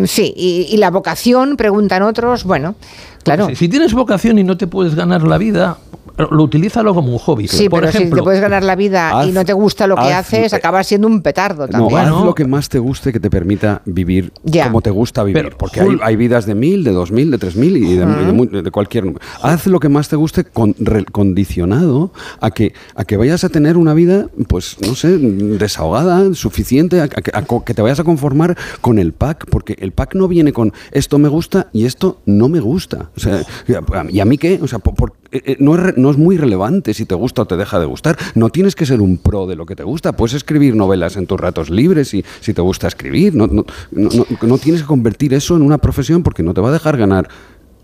mm, 0.01 0.05
sí, 0.05 0.33
y, 0.35 0.67
y 0.71 0.77
la 0.77 0.89
vocación, 0.91 1.57
preguntan 1.57 2.01
otros, 2.03 2.43
bueno, 2.43 2.75
claro. 3.23 3.47
Si, 3.49 3.55
si 3.55 3.69
tienes 3.69 3.93
vocación 3.93 4.37
y 4.39 4.43
no 4.43 4.57
te 4.57 4.67
puedes 4.67 4.95
ganar 4.95 5.23
la 5.23 5.37
vida, 5.37 5.77
lo 6.17 6.43
utilízalo 6.43 6.93
como 6.95 7.11
un 7.11 7.19
hobby. 7.19 7.47
Sí, 7.47 7.69
Por 7.69 7.81
pero 7.81 7.91
si 7.91 7.97
ejemplo, 7.99 8.17
te 8.21 8.23
puedes 8.23 8.41
ganar 8.41 8.63
la 8.63 8.75
vida 8.75 9.11
y 9.25 9.29
haz- 9.29 9.33
no 9.33 9.45
te 9.45 9.53
gusta 9.53 9.85
lo 9.87 9.95
que 9.95 10.01
haz- 10.01 10.19
haces, 10.33 10.53
acabas 10.53 10.87
siendo 10.87 11.07
un 11.07 11.21
petardo 11.21 11.67
también. 11.67 11.99
Haz 11.99 12.23
lo 12.23 12.33
que 12.33 12.45
más 12.45 12.69
te 12.69 12.79
guste 12.79 13.13
que 13.13 13.19
te 13.19 13.29
permita 13.29 13.81
vivir 13.85 14.31
Ya. 14.43 14.65
como 14.65 14.81
te 14.81 14.89
gusta 14.89 15.23
vivir. 15.23 15.43
Pero, 15.43 15.57
porque 15.57 15.79
hay, 15.81 15.97
hay 16.01 16.15
vidas 16.15 16.45
de 16.45 16.55
mil, 16.55 16.83
de 16.83 16.91
dos 16.91 17.11
mil, 17.11 17.29
de 17.31 17.37
tres 17.37 17.55
mil 17.55 17.77
y 17.77 17.81
de, 17.95 18.03
y 18.03 18.25
de 18.25 18.31
mu- 18.31 18.45
de 18.47 18.71
cualquier 18.71 19.05
número. 19.05 19.23
Haz 19.41 19.67
lo 19.67 19.79
que 19.79 19.89
más 19.89 20.09
te 20.09 20.15
guste 20.15 20.43
con, 20.43 20.75
re- 20.79 21.05
condicionado 21.05 22.11
a 22.41 22.51
que, 22.51 22.73
a 22.95 23.05
que 23.05 23.17
vayas 23.17 23.43
a 23.43 23.49
tener 23.49 23.77
una 23.77 23.93
vida, 23.93 24.27
pues, 24.47 24.77
no 24.85 24.95
sé, 24.95 25.17
desahogada, 25.17 26.33
suficiente, 26.33 26.99
a, 26.99 27.03
a 27.03 27.07
que- 27.07 27.31
a 27.33 27.41
co- 27.43 27.63
que 27.63 27.73
te 27.73 27.81
vayas 27.81 27.99
a 27.99 28.03
conformar 28.03 28.57
con 28.81 28.99
el 28.99 29.13
pack, 29.13 29.45
porque 29.49 29.75
el 29.79 29.91
pack 29.91 30.15
no 30.15 30.27
viene 30.27 30.51
con 30.53 30.73
esto 30.91 31.19
me 31.19 31.29
gusta 31.29 31.67
y 31.73 31.85
esto 31.85 32.21
no 32.25 32.49
me 32.49 32.59
gusta. 32.59 33.09
O 33.15 33.19
sea, 33.19 33.41
y 33.67 33.73
a- 33.73 33.83
¿y 34.09 34.27
mí 34.27 34.37
qué? 34.37 34.59
O 34.61 34.67
sea, 34.67 34.79
por- 34.79 34.95
por- 34.95 35.13
no, 35.59 35.75
es, 35.75 35.97
no 35.97 36.09
es 36.11 36.17
muy 36.17 36.37
relevante 36.37 36.93
si 36.93 37.05
te 37.05 37.15
gusta 37.15 37.43
o 37.43 37.45
te 37.45 37.57
deja 37.57 37.79
de 37.79 37.85
gustar. 37.85 38.17
No 38.35 38.49
tienes 38.49 38.75
que 38.75 38.85
ser 38.85 39.01
un 39.01 39.17
pro 39.17 39.47
de 39.47 39.55
lo 39.55 39.65
que 39.65 39.75
te 39.75 39.83
gusta. 39.83 40.15
Puedes 40.15 40.33
escribir 40.35 40.75
novelas 40.75 41.17
en 41.17 41.27
tus 41.27 41.39
ratos 41.39 41.69
libres 41.69 42.09
si, 42.09 42.23
si 42.39 42.53
te 42.53 42.61
gusta 42.61 42.87
escribir. 42.87 43.35
No, 43.35 43.47
no, 43.47 43.65
no, 43.91 44.09
no- 44.41 44.57
tienes 44.57 44.81
que 44.81 44.87
convertir 44.87 45.33
eso 45.33 45.55
en 45.55 45.61
una 45.61 45.77
profesión 45.77 46.23
porque 46.23 46.43
no 46.43 46.53
te 46.53 46.61
va 46.61 46.69
a 46.69 46.71
dejar 46.73 46.97
ganar 46.97 47.27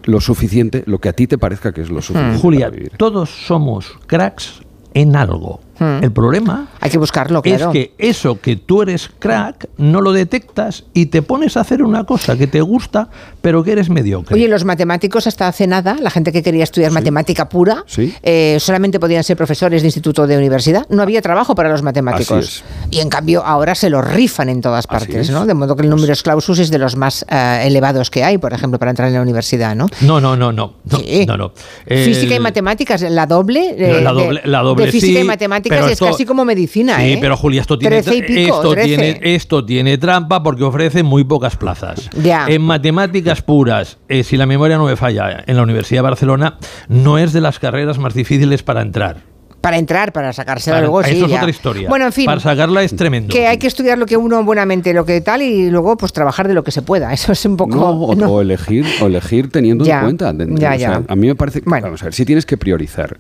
lo 0.06 0.20
suficiente, 0.20 0.84
lo 0.86 1.00
que 1.00 1.10
a 1.10 1.14
ti 1.14 1.28
te 1.28 1.38
parezca 1.38 1.72
que 1.72 1.82
es 1.82 1.90
lo 1.90 2.02
suficiente. 2.02 2.38
Julia, 2.40 2.72
todos 2.98 3.30
somos 3.30 3.92
cracks 4.08 4.62
en 4.94 5.16
algo. 5.16 5.62
El 5.80 6.12
problema 6.12 6.68
Hay 6.80 6.90
que 6.92 6.98
buscarlo, 6.98 7.42
claro. 7.42 7.66
es 7.68 7.72
que 7.74 7.94
eso 7.98 8.40
que 8.40 8.56
tú 8.56 8.82
eres 8.84 9.10
crack 9.20 9.68
no 9.78 10.02
lo 10.02 10.12
detectas 10.12 10.86
y 10.94 11.08
te 11.08 11.22
pones 11.22 11.58
a 11.58 11.62
hacer 11.62 11.82
una 11.84 12.06
cosa 12.06 12.38
que 12.38 12.48
te 12.48 12.62
gusta, 12.62 13.10
pero 13.42 13.64
que 13.64 13.72
eres 13.74 13.90
mediocre. 13.90 14.36
Oye, 14.36 14.48
los 14.48 14.64
matemáticos 14.66 15.28
hasta 15.28 15.48
hace 15.48 15.68
nada, 15.68 15.98
la 16.00 16.10
gente 16.10 16.32
que 16.32 16.42
quería 16.44 16.64
estudiar 16.64 16.92
matemática 16.92 17.50
pura, 17.50 17.84
Sí. 17.88 18.14
eh, 18.24 18.58
solamente 18.60 19.00
podían 19.00 19.24
ser 19.24 19.36
profesores 19.36 19.82
de 19.82 19.88
instituto 19.88 20.26
de 20.28 20.38
universidad. 20.38 20.86
No 20.90 21.02
había 21.02 21.22
trabajo 21.22 21.56
para 21.56 21.70
los 21.70 21.82
matemáticos. 21.82 22.64
Y 22.92 23.00
en 23.00 23.10
cambio 23.10 23.44
ahora 23.44 23.76
se 23.76 23.90
lo 23.90 24.02
rifan 24.02 24.50
en 24.50 24.62
todas 24.62 24.88
partes. 24.88 25.28
De 25.28 25.54
modo 25.54 25.76
que 25.76 25.84
el 25.84 25.90
número 25.90 26.14
clausus 26.24 26.60
es 26.60 26.70
de 26.70 26.78
los 26.78 26.96
más 26.96 27.26
eh, 27.30 27.64
elevados 27.66 28.10
que 28.10 28.24
hay, 28.24 28.38
por 28.38 28.54
ejemplo, 28.54 28.78
para 28.80 28.92
entrar 28.92 29.08
en 29.10 29.16
la 29.16 29.22
universidad, 29.22 29.76
¿no? 29.76 29.88
no, 30.02 30.22
no, 30.22 30.36
no, 30.36 30.52
no. 30.52 30.76
no, 30.90 30.98
Sí. 31.00 31.26
no, 31.28 31.36
no. 31.38 31.52
Física 31.88 32.36
y 32.36 32.40
matemáticas, 32.40 33.02
la 33.02 33.26
doble. 33.26 33.76
eh, 33.78 34.02
La 34.02 34.14
de- 34.14 34.20
doble- 34.22 34.42
la 34.46 34.60
doble, 34.62 34.86
de 34.86 34.92
física 34.92 35.20
y 35.20 35.24
matemáticas 35.24 35.63
matemáticas 35.70 36.02
es 36.02 36.12
casi 36.12 36.26
como 36.26 36.46
medicina, 36.46 36.98
sí, 36.98 37.14
¿eh? 37.14 37.18
pero 37.20 37.38
Julia, 37.38 37.62
esto 37.62 37.78
tiene, 37.78 37.98
esto, 38.00 38.76
tiene, 38.76 39.20
esto 39.22 39.66
tiene 39.66 39.98
trampa 39.98 40.44
porque 40.44 40.64
ofrece 40.64 41.04
muy 41.04 41.24
pocas 41.24 41.56
plazas. 41.58 42.10
Ya. 42.22 42.46
En 42.48 42.62
matemáticas 42.62 43.42
puras, 43.42 43.98
eh, 44.08 44.24
si 44.24 44.38
la 44.38 44.46
memoria 44.46 44.78
no 44.78 44.86
me 44.86 44.96
falla, 44.96 45.44
en 45.46 45.56
la 45.56 45.64
Universidad 45.64 46.00
de 46.00 46.04
Barcelona 46.04 46.58
no 46.88 47.18
es 47.18 47.34
de 47.34 47.42
las 47.42 47.60
carreras 47.60 47.98
más 47.98 48.14
difíciles 48.14 48.64
para 48.64 48.82
entrar. 48.82 49.34
Para 49.64 49.78
entrar, 49.78 50.12
para 50.12 50.34
sacársela 50.34 50.82
luego, 50.82 51.02
sí. 51.04 51.12
Eso 51.12 51.26
es 51.26 51.32
otra 51.32 51.50
historia. 51.50 51.88
Bueno, 51.88 52.04
en 52.04 52.12
fin. 52.12 52.26
Para 52.26 52.42
sacarla 52.42 52.84
es 52.84 52.94
tremendo. 52.98 53.34
Que 53.34 53.48
hay 53.48 53.58
que 53.58 53.68
estudiar 53.68 53.98
lo 53.98 54.06
que 54.06 54.18
uno 54.18 54.44
buenamente, 54.44 54.94
lo 54.94 55.06
que 55.06 55.22
tal, 55.22 55.42
y 55.42 55.70
luego 55.70 55.96
pues 55.96 56.12
trabajar 56.12 56.50
de 56.50 56.54
lo 56.54 56.66
que 56.66 56.72
se 56.72 56.82
pueda. 56.82 57.14
Eso 57.14 57.32
es 57.32 57.46
un 57.46 57.56
poco. 57.56 57.80
o, 57.80 58.42
elegir, 58.42 58.86
o 59.02 59.06
elegir 59.06 59.50
teniendo 59.50 59.86
en 59.86 60.02
cuenta. 60.02 60.36
ya, 60.50 60.76
ya. 60.76 61.04
a 61.08 61.16
mí 61.16 61.28
me 61.28 61.36
parece. 61.36 61.62
Vamos 61.64 62.02
a 62.02 62.08
ver, 62.08 62.14
si 62.14 62.26
tienes 62.26 62.46
que 62.46 62.58
priorizar 62.58 63.16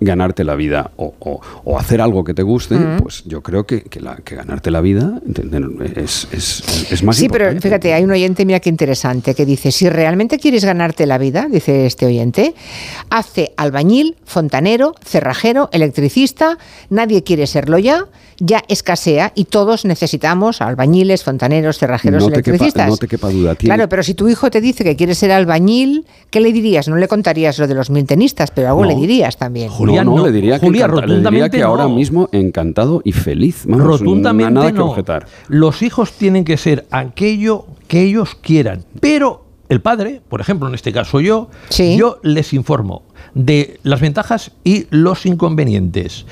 ganarte 0.00 0.44
la 0.44 0.54
vida 0.54 0.90
o, 0.96 1.40
hacer 1.78 2.00
algo 2.00 2.24
que 2.24 2.34
te 2.34 2.42
guste, 2.42 2.76
pues 3.00 3.24
yo 3.24 3.42
creo 3.42 3.64
que, 3.64 3.84
la, 4.00 4.16
que, 4.16 4.36
ganarte 4.36 4.70
la 4.70 4.80
vida 4.80 5.20
es, 5.96 6.28
es, 6.32 6.92
es 6.92 7.02
más 7.02 7.16
Sí, 7.16 7.28
pero 7.28 7.60
fíjate, 7.60 7.92
hay 7.94 8.04
un 8.04 8.10
oyente, 8.10 8.44
mira 8.44 8.60
qué 8.60 8.70
interesante, 8.70 9.34
que 9.34 9.44
dice, 9.44 9.72
si 9.72 9.88
realmente 9.88 10.38
quieres 10.38 10.64
ganarte 10.64 11.06
la 11.06 11.18
vida, 11.18 11.46
dice 11.50 11.86
este 11.86 12.06
oyente, 12.06 12.54
hace 13.10 13.52
albañil, 13.56 14.16
fontanero, 14.24 14.94
cerrajero, 15.04 15.68
electricista, 15.72 16.58
nadie 16.90 17.22
quiere 17.22 17.46
serlo 17.46 17.78
ya, 17.78 18.06
ya 18.40 18.62
escasea 18.68 19.32
y 19.34 19.44
todos 19.44 19.84
necesitamos 19.84 20.60
albañiles, 20.60 21.24
fontaneros, 21.24 21.78
cerrajeros, 21.78 22.26
electricistas. 22.26 22.88
no 22.88 22.96
te 22.96 23.08
quepa 23.08 23.30
duda. 23.30 23.54
Claro, 23.56 23.88
pero 23.88 24.02
si 24.02 24.14
tu 24.14 24.28
hijo 24.28 24.50
te 24.50 24.60
dice 24.60 24.84
que 24.84 24.96
quiere 24.96 25.14
ser 25.14 25.32
albañil, 25.32 26.06
¿qué 26.30 26.40
le 26.40 26.52
dirías? 26.52 26.88
No 26.88 26.96
le 26.96 27.08
contarías 27.08 27.58
lo 27.58 27.66
de 27.66 27.74
los 27.74 27.90
mil 27.90 28.06
tenistas, 28.06 28.50
pero 28.50 28.68
algo 28.68 28.84
le 28.84 28.94
dirías 28.94 29.36
también. 29.36 29.68
Julián, 29.68 30.06
no, 30.06 30.24
le 30.24 30.32
diría 30.32 30.58
que, 30.58 31.62
ahora 31.62 31.88
mismo 31.88 32.28
encantado 32.32 33.00
y 33.04 33.12
feliz. 33.12 33.64
rotundamente 33.66 34.52
nada 34.52 34.72
que 34.72 34.80
objetar. 34.80 35.26
Los 35.48 35.82
hijos 35.82 36.12
tienen 36.12 36.44
que 36.44 36.56
ser 36.56 36.86
aquello 36.90 37.66
que 37.88 38.02
ellos 38.02 38.36
quieran, 38.40 38.84
pero 39.00 39.44
el 39.68 39.80
padre, 39.80 40.20
por 40.28 40.40
ejemplo, 40.40 40.68
en 40.68 40.74
este 40.74 40.92
caso 40.92 41.20
yo, 41.20 41.48
yo 41.70 42.18
les 42.22 42.52
informo 42.52 43.02
de 43.34 43.78
las 43.82 44.00
ventajas 44.00 44.52
y 44.64 44.86
los 44.90 45.26
inconvenientes. 45.26 46.24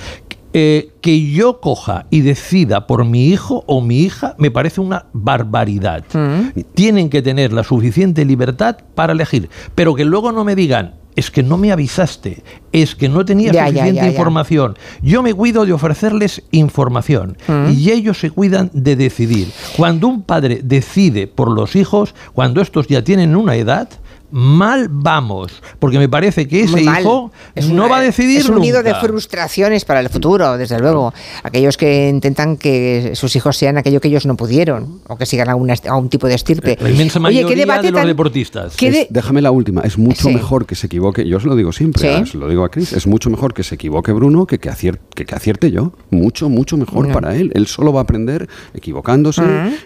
Eh, 0.58 0.94
que 1.02 1.30
yo 1.30 1.60
coja 1.60 2.06
y 2.08 2.22
decida 2.22 2.86
por 2.86 3.04
mi 3.04 3.28
hijo 3.28 3.62
o 3.66 3.82
mi 3.82 4.00
hija 4.00 4.34
me 4.38 4.50
parece 4.50 4.80
una 4.80 5.04
barbaridad. 5.12 6.02
Mm. 6.14 6.60
Tienen 6.72 7.10
que 7.10 7.20
tener 7.20 7.52
la 7.52 7.62
suficiente 7.62 8.24
libertad 8.24 8.78
para 8.94 9.12
elegir, 9.12 9.50
pero 9.74 9.94
que 9.94 10.06
luego 10.06 10.32
no 10.32 10.44
me 10.44 10.56
digan, 10.56 10.94
es 11.14 11.30
que 11.30 11.42
no 11.42 11.58
me 11.58 11.72
avisaste, 11.72 12.42
es 12.72 12.94
que 12.94 13.10
no 13.10 13.22
tenía 13.26 13.52
suficiente 13.52 14.06
información. 14.06 14.78
Yo 15.02 15.22
me 15.22 15.34
cuido 15.34 15.66
de 15.66 15.74
ofrecerles 15.74 16.42
información 16.52 17.36
mm. 17.46 17.72
y 17.72 17.90
ellos 17.90 18.18
se 18.18 18.30
cuidan 18.30 18.70
de 18.72 18.96
decidir. 18.96 19.48
Cuando 19.76 20.08
un 20.08 20.22
padre 20.22 20.60
decide 20.64 21.26
por 21.26 21.52
los 21.52 21.76
hijos, 21.76 22.14
cuando 22.32 22.62
estos 22.62 22.86
ya 22.86 23.04
tienen 23.04 23.36
una 23.36 23.56
edad, 23.56 23.90
mal 24.30 24.88
vamos, 24.90 25.62
porque 25.78 25.98
me 25.98 26.08
parece 26.08 26.46
que 26.46 26.62
ese 26.62 26.82
hijo 26.82 27.32
no 27.70 27.88
va 27.88 27.98
a 27.98 28.00
decidir 28.02 28.40
Es 28.40 28.48
un 28.48 28.60
nido 28.60 28.82
de 28.82 28.94
frustraciones 28.94 29.84
para 29.84 30.00
el 30.00 30.08
futuro, 30.08 30.58
desde 30.58 30.78
luego. 30.78 31.14
Aquellos 31.42 31.76
que 31.76 32.08
intentan 32.08 32.56
que 32.56 33.12
sus 33.14 33.34
hijos 33.36 33.56
sean 33.56 33.78
aquello 33.78 34.00
que 34.00 34.08
ellos 34.08 34.26
no 34.26 34.36
pudieron, 34.36 35.00
o 35.06 35.16
que 35.16 35.26
sigan 35.26 35.48
a, 35.48 35.56
un 35.56 36.08
tipo 36.08 36.26
de 36.26 36.34
estirpe. 36.34 36.76
La 36.80 36.90
inmensa 36.90 37.20
mayoría 37.20 37.48
¿qué 37.48 37.56
debate 37.56 37.86
de 37.86 37.92
los 37.92 38.06
deportistas. 38.06 38.76
déjame 39.10 39.40
la 39.40 39.50
última, 39.50 39.82
es 39.82 39.96
mucho 39.96 40.28
mejor 40.28 40.66
que 40.66 40.74
se 40.74 40.86
equivoque, 40.86 41.26
yo 41.26 41.36
os 41.38 41.44
lo 41.44 41.56
digo 41.56 41.72
siempre, 41.72 42.22
os 42.22 42.34
lo 42.34 42.48
digo 42.48 42.64
a 42.64 42.70
Chris, 42.70 42.92
es 42.92 43.06
mucho 43.06 43.30
mejor 43.30 43.54
que 43.54 43.62
se 43.62 43.76
equivoque 43.76 44.12
Bruno 44.12 44.46
que 44.46 44.58
que, 44.58 45.34
acierte, 45.34 45.70
yo. 45.70 45.92
Mucho, 46.10 46.48
mucho 46.48 46.76
mejor 46.76 47.12
para 47.12 47.36
él. 47.36 47.52
Él 47.54 47.66
solo 47.66 47.92
va 47.92 48.00
a 48.00 48.02
aprender 48.02 48.48
equivocándose, 48.74 49.42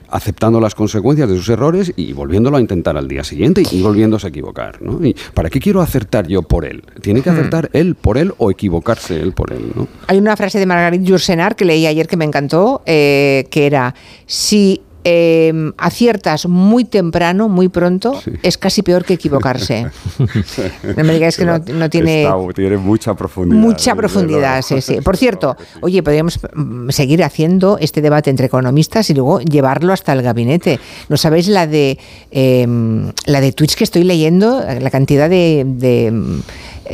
aceptando 0.08 0.60
las 0.60 0.74
consecuencias 0.74 1.28
de 1.28 1.36
sus 1.36 1.48
errores 1.48 1.92
y 1.96 2.12
volviéndolo 2.12 2.56
a 2.56 2.60
intentar 2.60 2.96
al 2.96 3.08
día 3.08 3.24
siguiente 3.24 3.62
y 3.70 3.82
volviéndose 3.82 4.26
a 4.26 4.30
equivocar, 4.30 4.39
¿no? 4.80 5.04
¿Y 5.04 5.14
para 5.34 5.50
qué 5.50 5.60
quiero 5.60 5.80
acertar 5.80 6.26
yo 6.26 6.42
por 6.42 6.64
él? 6.64 6.82
Tiene 7.00 7.22
que 7.22 7.30
acertar 7.30 7.70
él 7.72 7.94
por 7.94 8.18
él 8.18 8.32
o 8.38 8.50
equivocarse 8.50 9.20
él 9.20 9.32
por 9.32 9.52
él, 9.52 9.72
¿no? 9.74 9.88
Hay 10.06 10.18
una 10.18 10.36
frase 10.36 10.58
de 10.58 10.66
Margarit 10.66 11.08
Jursenar 11.08 11.56
que 11.56 11.64
leí 11.64 11.86
ayer 11.86 12.06
que 12.06 12.16
me 12.16 12.24
encantó, 12.24 12.82
eh, 12.86 13.46
que 13.50 13.66
era, 13.66 13.94
si 14.26 14.82
eh, 15.04 15.72
aciertas 15.78 16.46
muy 16.46 16.84
temprano, 16.84 17.48
muy 17.48 17.68
pronto, 17.68 18.20
es 18.42 18.58
casi 18.58 18.82
peor 18.82 19.04
que 19.04 19.14
equivocarse. 19.14 19.86
no 20.96 21.04
me 21.04 21.14
digáis 21.14 21.36
que 21.36 21.44
no, 21.44 21.60
tiene... 21.90 22.28
tiene 22.54 22.76
mucha 22.76 23.14
profundidad. 23.14 23.60
Mucha 23.60 23.94
profundidad, 23.94 24.62
sí, 24.62 24.80
sí. 24.80 25.00
Por 25.04 25.16
cierto, 25.16 25.56
oye, 25.80 26.02
podríamos 26.02 26.38
mm, 26.54 26.90
seguir 26.90 27.24
haciendo 27.24 27.78
este 27.78 28.02
debate 28.02 28.30
entre 28.30 28.46
economistas 28.46 29.08
y 29.10 29.14
luego 29.14 29.40
llevarlo 29.40 29.92
hasta 29.92 30.12
el 30.12 30.22
gabinete. 30.22 30.78
¿No 31.08 31.16
sabéis 31.16 31.48
la 31.48 31.66
de, 31.66 31.98
em, 32.30 33.10
la 33.26 33.40
de 33.40 33.52
tweets 33.52 33.76
que 33.76 33.84
estoy 33.84 34.04
leyendo? 34.04 34.62
La 34.80 34.90
cantidad 34.90 35.30
de, 35.30 35.60
em, 35.60 36.42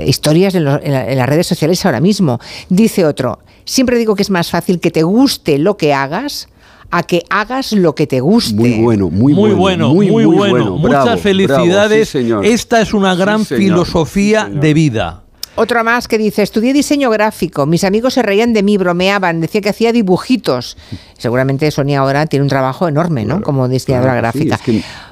historias 0.07 0.55
en 0.55 0.65
las 0.65 1.29
redes 1.29 1.47
sociales 1.47 1.85
ahora 1.85 2.01
mismo. 2.01 2.39
Dice 2.69 3.05
otro, 3.05 3.41
siempre 3.65 3.99
digo 3.99 4.15
que 4.15 4.23
es 4.23 4.31
más 4.31 4.51
fácil 4.51 4.79
que 4.79 4.91
te 4.91 5.03
guste 5.03 5.59
lo 5.59 5.77
que 5.77 5.93
hagas 5.93 6.49
a 6.91 7.03
que 7.03 7.23
hagas 7.31 7.73
lo 7.73 7.95
que 7.95 8.07
te 8.07 8.21
guste. 8.21 8.55
Muy 8.55 8.83
bueno, 8.83 9.11
muy, 9.11 9.35
muy 9.35 9.53
bueno, 9.53 9.95
muy, 9.95 10.25
bueno. 10.25 10.77
Muchas 10.77 11.21
felicidades. 11.21 12.15
Esta 12.15 12.81
es 12.81 12.95
una 12.95 13.15
gran 13.15 13.45
filosofía 13.45 14.49
de 14.51 14.75
vida. 14.75 15.23
Otro 15.59 15.83
más 15.83 16.07
que 16.07 16.19
dice, 16.19 16.43
estudié 16.43 16.75
diseño 16.75 17.09
gráfico, 17.09 17.65
mis 17.65 17.83
amigos 17.83 18.13
se 18.13 18.23
reían 18.23 18.53
de 18.53 18.63
mí, 18.63 18.77
bromeaban, 18.77 19.41
decía 19.41 19.63
que 19.63 19.71
hacía 19.71 19.91
dibujitos. 19.91 20.77
Seguramente 21.17 21.71
Sonia 21.71 22.01
ahora 22.01 22.27
tiene 22.27 22.43
un 22.43 22.51
trabajo 22.51 22.89
enorme, 22.89 23.25
¿no? 23.25 23.41
Como 23.41 23.67
diseñadora 23.67 24.15
gráfica. 24.17 24.61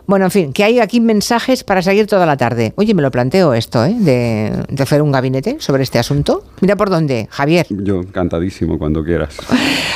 Bueno, 0.06 0.26
en 0.26 0.30
fin, 0.30 0.52
que 0.52 0.64
hay 0.64 0.80
aquí 0.80 1.00
mensajes 1.00 1.64
para 1.64 1.80
seguir 1.80 2.06
toda 2.06 2.26
la 2.26 2.36
tarde. 2.36 2.74
Oye, 2.76 2.92
me 2.94 3.00
lo 3.00 3.10
planteo 3.10 3.54
esto, 3.54 3.84
¿eh? 3.84 3.96
De, 3.98 4.52
hacer 4.82 5.00
un 5.00 5.10
gabinete 5.10 5.56
sobre 5.60 5.82
este 5.82 5.98
asunto. 5.98 6.44
Mira 6.60 6.76
por 6.76 6.90
dónde, 6.90 7.26
Javier. 7.30 7.66
Yo, 7.70 8.00
encantadísimo, 8.00 8.78
cuando 8.78 9.02
quieras. 9.02 9.36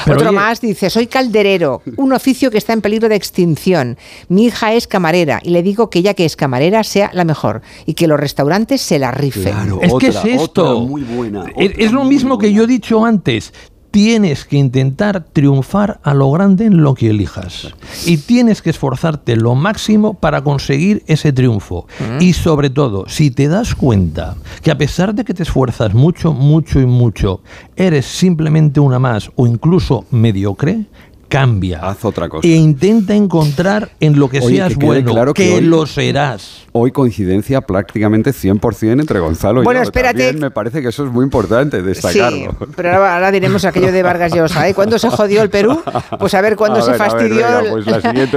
Otro 0.07 0.33
más 0.33 0.61
dice, 0.61 0.89
soy 0.89 1.07
calderero, 1.09 1.83
un 1.97 2.13
oficio 2.13 2.51
que 2.51 2.57
está 2.59 2.73
en 2.73 2.81
peligro 2.81 3.09
de 3.09 3.17
extinción. 3.17 3.99
Mi 4.29 4.47
hija 4.47 4.73
es 4.73 4.87
camarera 4.87 5.41
y 5.43 5.51
le 5.51 5.63
digo 5.63 5.91
que 5.91 5.99
ella 5.99 6.15
que 6.15 6.25
es 6.25 6.37
camarera 6.37 6.85
sea 6.85 7.11
la 7.13 7.25
mejor 7.25 7.61
y 7.85 7.95
que 7.95 8.07
los 8.07 8.19
restaurantes 8.19 8.81
se 8.81 8.99
la 8.99 9.11
rifen. 9.11 9.55
es 9.83 9.93
que 10.01 10.09
es 10.09 10.25
esto. 10.25 10.81
muy 10.81 11.03
buena, 11.03 11.45
es 11.57 11.93
lo 11.93 12.05
mismo 12.05 12.39
que 12.39 12.53
yo 12.53 12.65
he 12.65 12.67
dicho 12.67 13.05
antes 13.05 13.53
tienes 13.91 14.45
que 14.45 14.57
intentar 14.57 15.25
triunfar 15.33 16.01
a 16.03 16.15
lo 16.15 16.31
grande 16.31 16.67
en 16.67 16.83
lo 16.83 16.95
que 16.95 17.11
elijas. 17.11 17.75
Y 18.07 18.19
tienes 18.19 18.63
que 18.63 18.71
esforzarte 18.71 19.37
lo 19.37 19.55
máximo 19.55 20.15
para 20.15 20.43
conseguir 20.43 21.03
ese 21.07 21.33
triunfo. 21.33 21.87
Mm. 21.99 22.23
Y 22.23 22.33
sobre 22.33 22.71
todo, 22.71 23.05
si 23.09 23.31
te 23.31 23.49
das 23.49 23.75
cuenta 23.75 24.37
que 24.63 24.71
a 24.71 24.79
pesar 24.79 25.15
de 25.15 25.25
que 25.25 25.35
te 25.35 25.43
esfuerzas 25.43 25.95
mucho, 25.95 26.33
mucho 26.33 26.81
y 26.81 26.87
mucho, 26.87 27.43
eres 27.77 28.07
simplemente 28.07 28.81
una 28.81 28.99
más 28.99 29.31
o 29.37 29.47
incluso 29.47 30.05
mediocre, 30.11 30.85
cambia. 31.29 31.81
Haz 31.81 32.05
otra 32.05 32.29
cosa. 32.29 32.47
E 32.47 32.53
intenta 32.53 33.15
encontrar 33.15 33.91
en 34.01 34.19
lo 34.19 34.29
que 34.29 34.41
seas 34.41 34.75
bueno, 34.77 35.13
claro 35.13 35.35
que, 35.35 35.61
lo 35.61 35.87
serás. 35.87 36.67
Hoy 36.73 36.93
coincidencia 36.93 37.61
prácticamente 37.61 38.31
100% 38.31 39.01
entre 39.01 39.21
Gonzalo 39.21 39.63
y 39.63 39.65
bueno, 39.65 39.83
espérate. 39.83 40.33
me 40.33 40.51
parece 40.51 40.83
que 40.83 40.89
eso 40.89 41.05
es 41.05 41.13
muy 41.13 41.25
importante 41.25 41.83
destacarlo. 41.83 42.53
Sí, 42.59 42.67
pero 42.77 43.05
ahora, 43.05 43.31
diremos 43.31 43.65
aquello 43.65 43.93
de 43.93 44.03
Vargas 44.03 44.33
Llosa. 44.33 44.69
¿eh? 44.69 44.75
¿Cuándo 44.75 44.99
se 44.99 45.11
jodió 45.11 45.43
el 45.43 45.51
Perú? 45.51 45.81
Pues 46.19 46.35
a 46.35 46.41
ver 46.41 46.57
cuándo 46.57 46.81
se 46.83 46.95
fastidió 46.95 47.47
pues 47.71 47.87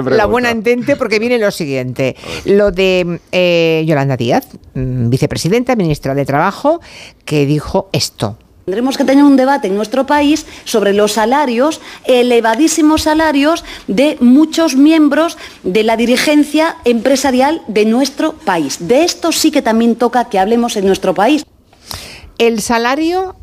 la, 0.06 0.26
buena 0.28 0.52
entente, 0.52 0.96
porque 0.96 1.20
viene 1.20 1.38
lo 1.38 1.52
siguiente. 1.52 2.16
Lo 2.46 2.72
de 2.72 3.20
eh, 3.32 3.84
Yolanda 3.88 4.18
Díaz, 4.18 4.48
mm, 4.74 5.10
vicepresidenta, 5.10 5.76
ministra 5.76 6.16
de 6.16 6.26
Trabajo, 6.26 6.82
que 7.26 7.46
dijo 7.46 7.90
esto. 7.94 8.38
Tendremos 8.66 8.98
que 8.98 9.06
tener 9.06 9.24
un 9.24 9.38
debate 9.38 9.68
en 9.68 9.76
nuestro 9.76 10.06
país 10.06 10.46
sobre 10.66 10.94
los 10.94 11.14
salarios, 11.14 11.82
elevadísimos 12.06 13.04
salarios 13.04 13.66
de 13.88 14.18
muchos 14.20 14.76
miembros 14.76 15.38
de 15.64 15.84
la 15.84 15.98
dirigencia 15.98 16.78
empresarial 16.86 17.64
de 17.68 17.86
nuestro 17.86 18.34
país. 18.34 18.88
De 18.88 19.04
esto 19.04 19.32
sí 19.32 19.50
que 19.50 19.64
también 19.64 19.96
toca 19.96 20.26
que 20.26 20.38
hablemos 20.38 20.78
en 20.78 20.86
nuestro 20.86 21.16
país. 21.16 21.44
El 22.38 22.62
salario 22.62 23.36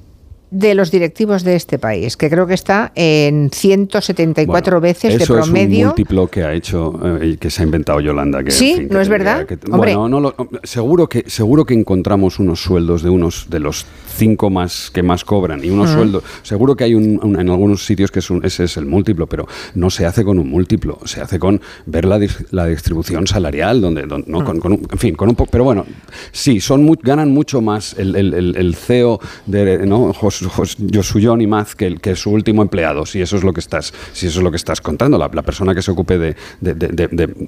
de 0.50 0.74
los 0.74 0.90
directivos 0.90 1.44
de 1.44 1.56
este 1.56 1.78
país, 1.78 2.16
que 2.16 2.30
creo 2.30 2.46
que 2.46 2.54
está 2.54 2.92
en 2.94 3.50
174 3.52 4.80
veces 4.80 5.18
de 5.18 5.26
promedio. 5.26 5.78
Es 5.78 5.82
un 5.82 5.86
múltiplo 5.88 6.26
que 6.28 6.42
ha 6.42 6.54
hecho 6.54 6.98
y 7.22 7.32
eh, 7.32 7.36
que 7.36 7.50
se 7.50 7.62
ha 7.62 7.64
inventado 7.64 8.00
Yolanda. 8.00 8.42
Que, 8.42 8.50
sí, 8.50 8.88
no 8.90 9.00
es 9.00 9.08
verdad. 9.08 9.46
bueno, 9.68 10.08
no 10.08 10.34
seguro 10.64 11.08
que 11.08 11.24
seguro 11.26 11.64
que 11.64 11.74
encontramos 11.74 12.38
unos 12.38 12.62
sueldos 12.62 13.02
de 13.02 13.10
unos 13.10 13.48
de 13.50 13.60
los 13.60 13.86
cinco 14.16 14.50
más 14.50 14.90
que 14.90 15.02
más 15.02 15.24
cobran 15.24 15.64
y 15.64 15.70
unos 15.70 15.90
sueldos. 15.90 16.24
Seguro 16.42 16.76
que 16.76 16.84
hay 16.84 16.94
un, 16.94 17.20
en 17.38 17.50
algunos 17.50 17.84
sitios 17.84 18.10
que 18.10 18.20
es 18.20 18.28
ese 18.42 18.64
es 18.64 18.76
el 18.76 18.86
múltiplo, 18.86 19.26
pero 19.26 19.46
no 19.74 19.90
se 19.90 20.06
hace 20.06 20.24
con 20.24 20.38
un 20.38 20.48
múltiplo, 20.48 20.98
se 21.04 21.20
hace 21.20 21.38
con 21.38 21.60
ver 21.86 22.04
la, 22.04 22.18
la 22.50 22.66
distribución 22.66 23.26
salarial, 23.26 23.80
donde, 23.80 24.06
no, 24.06 24.44
con, 24.44 24.72
en 24.72 24.98
fin, 24.98 25.14
con 25.14 25.28
un 25.28 25.34
poco. 25.34 25.50
Pero 25.50 25.64
bueno, 25.64 25.84
sí, 26.32 26.60
son 26.60 26.88
ganan 27.02 27.32
mucho 27.32 27.60
más 27.60 27.94
el, 27.98 28.16
el, 28.16 28.56
el, 28.56 28.74
CEO 28.74 29.20
de 29.46 29.86
¿no? 29.86 30.12
José 30.12 30.37
Yosuyon 30.78 31.40
Imaz 31.40 31.74
que, 31.74 31.96
que 31.96 32.12
es 32.12 32.20
su 32.20 32.30
último 32.30 32.62
empleado, 32.62 33.06
si 33.06 33.20
eso 33.20 33.36
es 33.36 33.44
lo 33.44 33.52
que 33.52 33.60
estás, 33.60 33.92
si 34.12 34.26
eso 34.26 34.40
es 34.40 34.44
lo 34.44 34.50
que 34.50 34.56
estás 34.56 34.80
contando, 34.80 35.18
la, 35.18 35.28
persona 35.42 35.74
que 35.74 35.82
se 35.82 35.90
ocupe 35.90 36.18
de, 36.18 36.36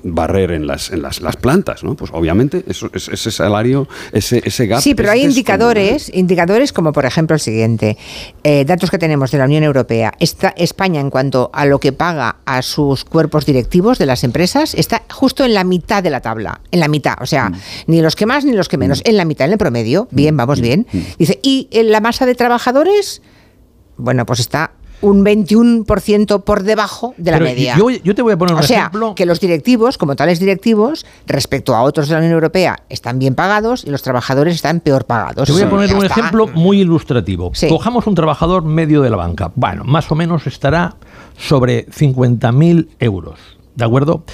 barrer 0.04 0.52
en 0.52 0.66
las, 0.66 0.90
en 0.90 1.02
las, 1.02 1.20
plantas, 1.40 1.84
¿no? 1.84 1.94
Pues 1.94 2.10
obviamente 2.14 2.64
eso, 2.66 2.90
ese 2.92 3.30
salario, 3.30 3.88
ese, 4.12 4.42
ese 4.44 4.66
gap. 4.66 4.80
Sí, 4.80 4.94
pero 4.94 5.10
hay 5.10 5.24
indicadores, 5.24 6.10
indicadores 6.14 6.72
como 6.72 6.92
por 6.92 7.04
ejemplo 7.04 7.34
el 7.34 7.40
siguiente. 7.40 7.96
Eh, 8.42 8.64
datos 8.64 8.90
que 8.90 8.98
tenemos 8.98 9.30
de 9.30 9.38
la 9.38 9.44
Unión 9.44 9.62
Europea. 9.62 10.12
Está 10.18 10.54
España 10.56 11.00
en 11.00 11.10
cuanto 11.10 11.50
a 11.52 11.66
lo 11.66 11.78
que 11.78 11.92
paga 11.92 12.36
a 12.44 12.62
sus 12.62 13.04
cuerpos 13.04 13.46
directivos 13.46 13.98
de 13.98 14.06
las 14.06 14.24
empresas, 14.24 14.74
está 14.74 15.02
justo 15.10 15.44
en 15.44 15.54
la 15.54 15.64
mitad 15.64 16.02
de 16.02 16.10
la 16.10 16.20
tabla. 16.20 16.60
En 16.70 16.80
la 16.80 16.88
mitad. 16.88 17.14
O 17.20 17.26
sea, 17.26 17.50
mm. 17.50 17.54
ni 17.86 18.00
los 18.00 18.16
que 18.16 18.26
más 18.26 18.44
ni 18.44 18.52
los 18.52 18.68
que 18.68 18.76
menos. 18.76 19.00
Mm. 19.00 19.10
En 19.10 19.16
la 19.16 19.24
mitad, 19.24 19.46
en 19.46 19.52
el 19.52 19.58
promedio. 19.58 20.08
Bien, 20.10 20.36
vamos 20.36 20.60
mm. 20.60 20.62
bien. 20.62 20.86
Dice, 21.18 21.38
y 21.42 21.68
en 21.70 21.90
la 21.90 22.00
masa 22.00 22.26
de 22.26 22.34
trabajadores, 22.34 22.79
bueno, 23.96 24.26
pues 24.26 24.40
está 24.40 24.72
un 25.02 25.24
21% 25.24 26.44
por 26.44 26.62
debajo 26.62 27.14
de 27.16 27.30
la 27.30 27.40
media. 27.40 27.76
Yo, 27.76 28.14
te 28.14 28.22
voy 28.22 28.32
a 28.32 28.36
poner 28.36 28.54
un 28.54 28.60
o 28.60 28.62
sea, 28.62 28.90
que 29.16 29.26
los 29.26 29.40
directivos, 29.40 29.98
como 29.98 30.16
tales 30.16 30.40
directivos, 30.40 31.06
respecto 31.26 31.74
a 31.74 31.82
otros 31.82 32.08
de 32.08 32.14
la 32.14 32.18
Unión 32.18 32.34
Europea, 32.34 32.80
están 32.88 33.18
bien 33.18 33.34
pagados 33.34 33.84
y 33.84 33.90
los 33.90 34.02
trabajadores 34.02 34.54
están 34.54 34.80
peor 34.80 35.06
pagados. 35.06 35.46
Te 35.46 35.52
voy 35.52 35.62
a 35.62 35.70
poner 35.70 35.94
un 35.94 36.04
ejemplo 36.04 36.46
muy 36.48 36.80
ilustrativo. 36.80 37.52
Cojamos 37.68 38.06
un 38.06 38.14
trabajador 38.14 38.64
medio 38.64 39.02
de 39.02 39.10
la 39.10 39.16
banca. 39.16 39.52
Bueno, 39.54 39.84
más 39.84 40.10
o 40.10 40.14
menos 40.14 40.46
estará 40.46 40.96
sobre 41.38 41.86
50.000 41.86 42.88
euros. 42.98 43.38
¿De 43.76 43.84
acuerdo? 43.84 44.24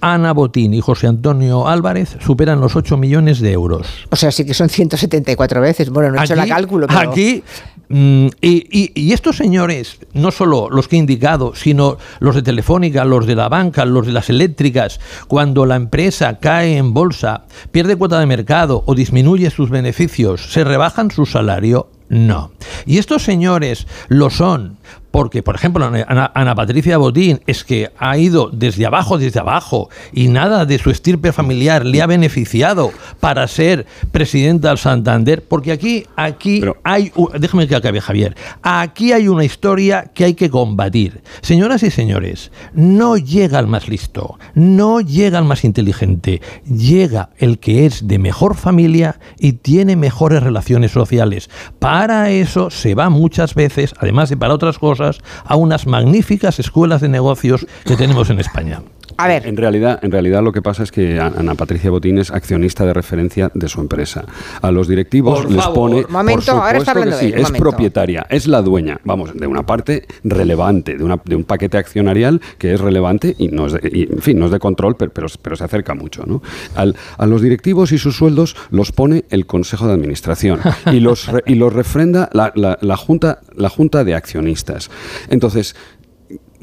Ana 0.00 0.32
Botín 0.32 0.74
y 0.74 0.80
José 0.80 1.06
Antonio 1.06 1.66
Álvarez 1.66 2.16
superan 2.20 2.60
los 2.60 2.76
8 2.76 2.96
millones 2.96 3.40
de 3.40 3.52
euros. 3.52 3.86
O 4.10 4.16
sea, 4.16 4.30
sí 4.30 4.44
que 4.44 4.54
son 4.54 4.68
174 4.68 5.60
veces. 5.60 5.90
Bueno, 5.90 6.10
no 6.10 6.20
he 6.20 6.24
hecho 6.24 6.34
la 6.34 6.46
cálculo. 6.46 6.86
Pero... 6.86 7.10
Aquí 7.10 7.42
Mm, 7.88 8.28
y, 8.40 9.12
estos 9.12 9.36
señores, 9.36 9.98
no 10.12 10.30
solo 10.30 10.68
los 10.70 10.88
que 10.88 10.96
he 10.96 10.98
indicado, 10.98 11.54
sino 11.54 11.98
los 12.18 12.34
de 12.34 12.42
Telefónica, 12.42 13.04
los 13.04 13.26
de 13.26 13.36
la 13.36 13.48
banca, 13.48 13.84
los 13.84 14.06
de 14.06 14.12
las 14.12 14.28
eléctricas, 14.28 15.00
cuando 15.28 15.66
la 15.66 15.76
empresa 15.76 16.38
cae 16.38 16.76
en 16.76 16.92
bolsa, 16.94 17.44
pierde 17.70 17.96
cuota 17.96 18.18
de 18.18 18.26
mercado 18.26 18.82
o 18.86 18.94
disminuye 18.94 19.50
sus 19.50 19.70
beneficios, 19.70 20.52
¿se 20.52 20.64
rebajan 20.64 21.10
su 21.10 21.26
salario? 21.26 21.88
No. 22.08 22.52
Y 22.86 22.98
estos 22.98 23.24
señores 23.24 23.86
lo 24.08 24.30
son 24.30 24.76
porque, 25.16 25.42
por 25.42 25.54
ejemplo, 25.54 25.90
Ana, 26.06 26.54
Patricia 26.54 26.98
Botín 26.98 27.40
es 27.46 27.64
que 27.64 27.90
ha 27.96 28.18
ido 28.18 28.50
desde 28.52 28.84
abajo, 28.84 29.16
desde 29.16 29.40
abajo, 29.40 29.88
y 30.12 30.28
nada 30.28 30.66
de 30.66 30.78
su 30.78 30.90
estirpe 30.90 31.32
familiar 31.32 31.86
le 31.86 32.02
ha 32.02 32.06
beneficiado 32.06 32.92
para 33.18 33.48
ser 33.48 33.86
presidenta 34.12 34.68
del 34.68 34.76
Santander, 34.76 35.42
porque 35.42 35.72
aquí, 35.72 36.04
aquí 36.16 36.62
hay, 36.84 37.12
déjame 37.38 37.66
que 37.66 37.76
acabe 37.76 38.02
Javier, 38.02 38.36
aquí 38.62 39.12
hay 39.12 39.28
una 39.28 39.44
historia 39.44 40.10
que 40.12 40.24
hay 40.24 40.34
que 40.34 40.50
combatir. 40.50 41.22
Señoras 41.40 41.82
y 41.82 41.90
señores, 41.90 42.52
no 42.74 43.16
llega 43.16 43.58
el 43.58 43.68
más 43.68 43.88
listo, 43.88 44.38
no 44.54 45.00
llega 45.00 45.38
el 45.38 45.46
más 45.46 45.64
inteligente, 45.64 46.42
llega 46.66 47.30
el 47.38 47.58
que 47.58 47.86
es 47.86 48.06
de 48.06 48.18
mejor 48.18 48.54
familia 48.54 49.18
y 49.38 49.54
tiene 49.54 49.96
mejores 49.96 50.42
relaciones 50.42 50.90
sociales. 50.92 51.48
Para 51.78 52.30
eso 52.30 52.70
se 52.70 52.94
va 52.94 53.08
muchas 53.08 53.54
veces, 53.54 53.94
además 53.98 54.28
de 54.28 54.36
para 54.36 54.52
otras 54.52 54.75
cosas, 54.78 55.20
a 55.44 55.56
unas 55.56 55.86
magníficas 55.86 56.58
escuelas 56.58 57.00
de 57.00 57.08
negocios 57.08 57.66
que 57.84 57.96
tenemos 57.96 58.30
en 58.30 58.40
España. 58.40 58.82
A 59.16 59.28
ver. 59.28 59.46
En 59.46 59.56
realidad, 59.56 59.98
en 60.02 60.10
realidad 60.10 60.42
lo 60.42 60.52
que 60.52 60.62
pasa 60.62 60.82
es 60.82 60.92
que 60.92 61.20
Ana 61.20 61.54
Patricia 61.54 61.90
Botín 61.90 62.18
es 62.18 62.30
accionista 62.30 62.84
de 62.84 62.92
referencia 62.92 63.50
de 63.54 63.68
su 63.68 63.80
empresa. 63.80 64.24
A 64.60 64.70
los 64.70 64.88
directivos 64.88 65.50
les 65.50 65.66
pone. 65.68 66.04
Momento, 66.08 66.52
ahora 66.52 66.78
está 66.78 66.92
hablando 66.92 67.16
sí, 67.16 67.32
es 67.34 67.50
propietaria, 67.52 68.26
es 68.28 68.46
la 68.46 68.62
dueña, 68.62 69.00
vamos, 69.04 69.34
de 69.34 69.46
una 69.46 69.64
parte 69.64 70.06
relevante, 70.24 70.96
de, 70.96 71.04
una, 71.04 71.20
de 71.24 71.36
un 71.36 71.44
paquete 71.44 71.78
accionarial 71.78 72.40
que 72.58 72.74
es 72.74 72.80
relevante 72.80 73.34
y 73.38 73.48
no 73.48 73.66
es 73.66 73.72
de, 73.72 74.08
en 74.10 74.20
fin, 74.20 74.38
no 74.38 74.46
es 74.46 74.52
de 74.52 74.58
control, 74.58 74.96
pero, 74.96 75.12
pero, 75.42 75.56
se 75.56 75.64
acerca 75.64 75.94
mucho. 75.94 76.24
¿no? 76.26 76.42
a 76.74 77.26
los 77.26 77.42
directivos 77.42 77.92
y 77.92 77.98
sus 77.98 78.16
sueldos 78.16 78.56
los 78.70 78.92
pone 78.92 79.24
el 79.30 79.46
Consejo 79.46 79.86
de 79.86 79.94
Administración 79.94 80.60
y 80.92 81.00
los, 81.00 81.30
y 81.46 81.54
los 81.54 81.72
refrenda 81.72 82.28
la, 82.32 82.52
la, 82.54 82.96
junta, 82.96 83.40
la 83.54 83.68
Junta 83.68 84.04
de 84.04 84.14
Accionistas. 84.14 84.90
Entonces, 85.28 85.76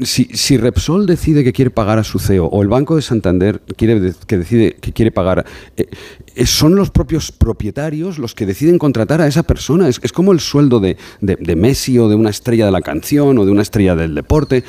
si, 0.01 0.25
si, 0.25 0.58
Repsol 0.58 1.06
decide 1.06 1.43
que 1.43 1.53
quiere 1.53 1.71
pagar 1.71 1.99
a 1.99 2.03
su 2.03 2.19
CEO 2.19 2.45
o 2.45 2.62
el 2.62 2.67
Banco 2.67 2.95
de 2.95 3.01
Santander 3.01 3.62
quiere, 3.77 4.13
que 4.27 4.38
decide 4.38 4.75
que 4.75 4.93
quiere 4.93 5.12
pagar, 5.12 5.45
eh, 5.77 5.88
son 6.46 6.76
los 6.76 6.89
propios 6.89 7.32
propietarios 7.32 8.17
los 8.17 8.34
que 8.36 8.46
deciden 8.46 8.78
contratar 8.78 9.22
a 9.22 9.28
esa 9.28 9.43
persona. 9.43 9.88
Es, 9.88 10.00
como 10.12 10.32
el 10.32 10.39
sueldo 10.39 10.80
de, 10.80 10.98
de, 11.22 11.56
Messi 11.56 11.98
o 12.00 12.10
de 12.10 12.15
una 12.15 12.30
estrella 12.30 12.65
de 12.65 12.72
la 12.72 12.82
canción 12.82 13.38
o 13.38 13.46
de 13.46 13.52
una 13.52 13.62
estrella 13.62 13.96
del 13.96 14.15
deporte. 14.15 14.63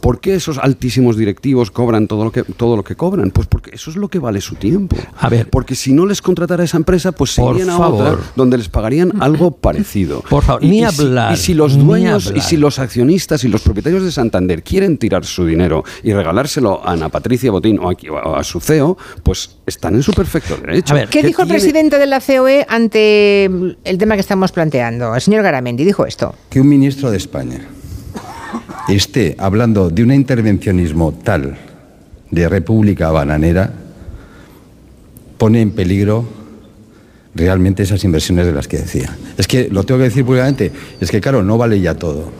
¿Por 0.00 0.20
qué 0.20 0.34
esos 0.34 0.58
altísimos 0.58 1.16
directivos 1.16 1.70
cobran 1.70 2.06
todo 2.06 2.24
lo 2.24 2.32
que, 2.32 2.42
todo 2.42 2.76
lo 2.76 2.84
que 2.84 2.96
cobran? 2.96 3.30
Pues 3.30 3.46
porque 3.46 3.70
eso 3.74 3.90
es 3.90 3.96
lo 3.96 4.08
que 4.08 4.18
vale 4.18 4.40
su 4.40 4.54
tiempo. 4.54 4.96
A 5.18 5.28
ver. 5.28 5.48
Porque 5.50 5.74
si 5.74 5.92
no 5.92 6.06
les 6.06 6.22
contratara 6.22 6.64
esa 6.64 6.76
empresa, 6.76 7.12
pues 7.12 7.32
se 7.32 7.44
irían 7.44 7.70
a 7.70 7.78
otra 7.78 8.18
donde 8.36 8.58
les 8.58 8.68
pagarían 8.68 9.12
algo 9.20 9.50
parecido. 9.50 10.22
Por 10.28 10.42
favor, 10.42 10.62
ni 10.62 10.84
hablar. 10.84 11.34
y 11.34 11.36
si 11.36 11.54
los 11.54 11.76
dueños 11.76 12.32
y 12.34 12.40
si 12.40 12.56
los 12.56 12.78
accionistas 12.78 13.44
y 13.44 13.48
los 13.48 13.62
propietarios 13.62 14.04
de 14.04 14.12
Santander 14.12 14.62
quieren 14.62 14.98
tirar 14.98 15.24
su 15.24 15.46
dinero 15.46 15.84
y 16.02 16.12
regalárselo 16.12 16.84
a 16.84 16.92
Ana 16.92 17.08
Patricia 17.08 17.50
Botín 17.50 17.78
o 17.78 17.90
a, 17.90 18.40
a 18.40 18.44
su 18.44 18.60
CEO, 18.60 18.96
pues 19.22 19.56
están 19.66 19.94
en 19.94 20.02
su 20.02 20.12
perfecto 20.12 20.56
derecho. 20.56 20.93
¿Qué, 21.10 21.22
dijo 21.22 21.42
el 21.42 21.48
presidente 21.48 21.98
de 21.98 22.06
la 22.06 22.20
COE 22.20 22.66
ante 22.68 23.44
el 23.44 23.98
tema 23.98 24.14
que 24.14 24.20
estamos 24.20 24.52
planteando? 24.52 25.14
El 25.14 25.20
señor 25.20 25.42
Garamendi 25.42 25.84
dijo 25.84 26.06
esto. 26.06 26.34
Que 26.50 26.60
un 26.60 26.68
ministro 26.68 27.10
de 27.10 27.16
España 27.16 27.60
esté 28.88 29.34
hablando 29.38 29.90
de 29.90 30.02
un 30.02 30.12
intervencionismo 30.12 31.12
tal 31.12 31.56
de 32.30 32.48
república 32.48 33.10
bananera 33.10 33.72
pone 35.38 35.60
en 35.60 35.70
peligro 35.70 36.24
realmente 37.34 37.82
esas 37.82 38.04
inversiones 38.04 38.46
de 38.46 38.52
las 38.52 38.68
que 38.68 38.78
decía. 38.78 39.16
Es 39.36 39.46
que 39.46 39.68
lo 39.68 39.84
tengo 39.84 39.98
que 39.98 40.04
decir 40.04 40.24
públicamente, 40.24 40.70
es 41.00 41.10
que 41.10 41.20
claro, 41.20 41.42
no 41.42 41.58
vale 41.58 41.80
ya 41.80 41.94
todo. 41.94 42.30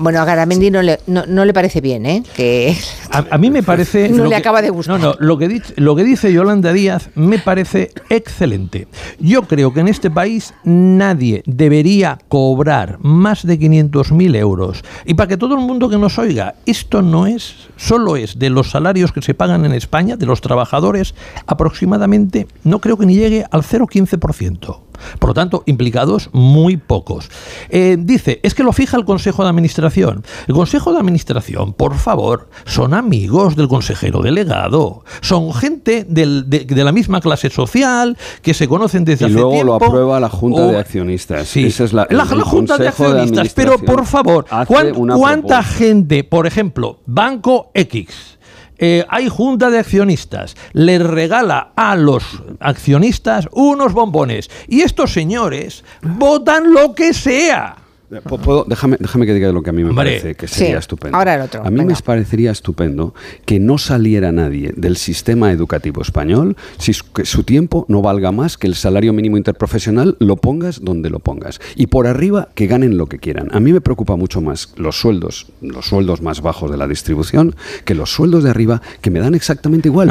Bueno, 0.00 0.18
a 0.20 0.24
Garamendi 0.24 0.70
no 0.70 0.80
le, 0.80 0.98
no, 1.06 1.44
le 1.44 1.52
parece 1.52 1.82
bien, 1.82 2.06
¿eh? 2.06 2.22
Que 2.34 2.74
a, 3.10 3.36
mí 3.36 3.50
me 3.50 3.62
parece... 3.62 4.08
no 4.08 4.24
le 4.24 4.34
acaba 4.34 4.62
de 4.62 4.70
gustar. 4.70 4.98
No, 4.98 5.10
no, 5.10 5.14
lo 5.18 5.36
que, 5.36 5.46
dice, 5.46 5.74
lo 5.76 5.94
que 5.94 6.04
dice 6.04 6.32
Yolanda 6.32 6.72
Díaz 6.72 7.10
me 7.14 7.38
parece 7.38 7.90
excelente. 8.08 8.88
Yo 9.18 9.42
creo 9.42 9.74
que 9.74 9.80
en 9.80 9.88
este 9.88 10.10
país 10.10 10.54
nadie 10.64 11.42
debería 11.44 12.18
cobrar 12.28 12.98
más 13.02 13.46
de 13.46 13.60
500.000 13.60 14.36
euros. 14.36 14.82
Y 15.04 15.12
para 15.12 15.28
que 15.28 15.36
todo 15.36 15.54
el 15.54 15.60
mundo 15.60 15.90
que 15.90 15.98
nos 15.98 16.18
oiga, 16.18 16.54
esto 16.64 17.02
no 17.02 17.26
es, 17.26 17.68
solo 17.76 18.16
es 18.16 18.38
de 18.38 18.48
los 18.48 18.70
salarios 18.70 19.12
que 19.12 19.20
se 19.20 19.34
pagan 19.34 19.66
en 19.66 19.74
España, 19.74 20.16
de 20.16 20.24
los 20.24 20.40
trabajadores, 20.40 21.14
aproximadamente, 21.46 22.46
no 22.64 22.78
creo 22.80 22.96
que 22.96 23.04
ni 23.04 23.16
llegue 23.16 23.44
al 23.50 23.62
0,15%. 23.62 24.89
Por 25.18 25.30
lo 25.30 25.34
tanto, 25.34 25.62
implicados 25.66 26.30
muy 26.32 26.76
pocos. 26.76 27.30
Eh, 27.68 27.96
dice, 27.98 28.40
es 28.42 28.54
que 28.54 28.62
lo 28.62 28.72
fija 28.72 28.96
el 28.96 29.04
Consejo 29.04 29.42
de 29.42 29.50
Administración. 29.50 30.24
El 30.46 30.54
Consejo 30.54 30.92
de 30.92 30.98
Administración, 30.98 31.72
por 31.72 31.96
favor, 31.96 32.48
son 32.64 32.94
amigos 32.94 33.56
del 33.56 33.68
consejero 33.68 34.22
delegado. 34.22 35.04
Son 35.20 35.52
gente 35.52 36.04
de, 36.08 36.84
la 36.84 36.92
misma 36.92 37.20
clase 37.20 37.50
social 37.50 38.16
que 38.42 38.54
se 38.54 38.68
conocen 38.68 39.04
desde 39.04 39.26
hace 39.26 39.34
tiempo. 39.34 39.52
Y 39.52 39.62
luego 39.62 39.64
lo 39.64 39.74
aprueba 39.74 40.20
la 40.20 40.28
Junta 40.28 40.66
de 40.66 40.78
Accionistas. 40.78 41.48
Sí, 41.48 41.66
Esa 41.66 41.84
es 41.84 41.92
la, 41.92 42.06
Junta 42.44 42.78
de 42.78 42.88
Accionistas. 42.88 43.52
pero, 43.54 43.78
por 43.78 44.06
favor, 44.06 44.46
¿cuánta 44.66 45.62
gente, 45.62 46.24
por 46.24 46.46
ejemplo, 46.46 47.00
Banco 47.06 47.70
X, 47.74 48.38
eh, 48.82 49.04
hay 49.10 49.28
junta 49.28 49.68
de 49.68 49.78
accionistas, 49.78 50.56
le 50.72 50.98
regala 50.98 51.72
a 51.76 51.96
los 51.96 52.24
accionistas 52.60 53.46
unos 53.52 53.92
bombones. 53.92 54.50
Y 54.68 54.80
estos 54.80 55.12
señores 55.12 55.84
votan 56.00 56.72
lo 56.72 56.94
que 56.94 57.12
sea. 57.12 57.76
Déjame, 58.10 58.96
déjame, 58.98 59.24
que 59.24 59.34
diga 59.34 59.52
lo 59.52 59.62
que 59.62 59.70
a 59.70 59.72
mí 59.72 59.84
me 59.84 59.94
parece 59.94 60.34
que 60.34 60.48
sería 60.48 60.78
estupendo. 60.78 61.16
Ahora 61.16 61.36
el 61.36 61.42
otro. 61.42 61.64
A 61.64 61.70
mí 61.70 61.84
me 61.84 61.94
parecería 61.94 62.50
estupendo 62.50 63.14
que 63.44 63.60
no 63.60 63.78
saliera 63.78 64.32
nadie 64.32 64.72
del 64.76 64.96
sistema 64.96 65.52
educativo 65.52 66.02
español 66.02 66.56
si 66.78 66.92
su, 66.92 67.44
tiempo 67.44 67.86
no 67.88 68.02
valga 68.02 68.32
más 68.32 68.58
que 68.58 68.66
el 68.66 68.74
salario 68.74 69.12
mínimo 69.12 69.36
interprofesional, 69.36 70.16
lo 70.18 70.36
pongas 70.36 70.82
donde 70.82 71.08
lo 71.08 71.20
pongas. 71.20 71.60
Y 71.76 71.86
por 71.86 72.08
arriba 72.08 72.48
que 72.54 72.66
ganen 72.66 72.98
lo 72.98 73.06
que 73.06 73.18
quieran. 73.18 73.48
A 73.52 73.60
mí 73.60 73.72
me 73.72 73.80
preocupa 73.80 74.16
mucho 74.16 74.40
más 74.40 74.74
los 74.76 74.98
sueldos, 74.98 75.46
los 75.60 75.86
sueldos 75.86 76.20
más 76.20 76.40
bajos 76.40 76.70
de 76.70 76.76
la 76.76 76.88
distribución, 76.88 77.54
que 77.84 77.94
los 77.94 78.10
sueldos 78.10 78.42
de 78.42 78.50
arriba 78.50 78.82
que 79.00 79.10
me 79.10 79.20
dan 79.20 79.36
exactamente 79.36 79.88
igual. 79.88 80.08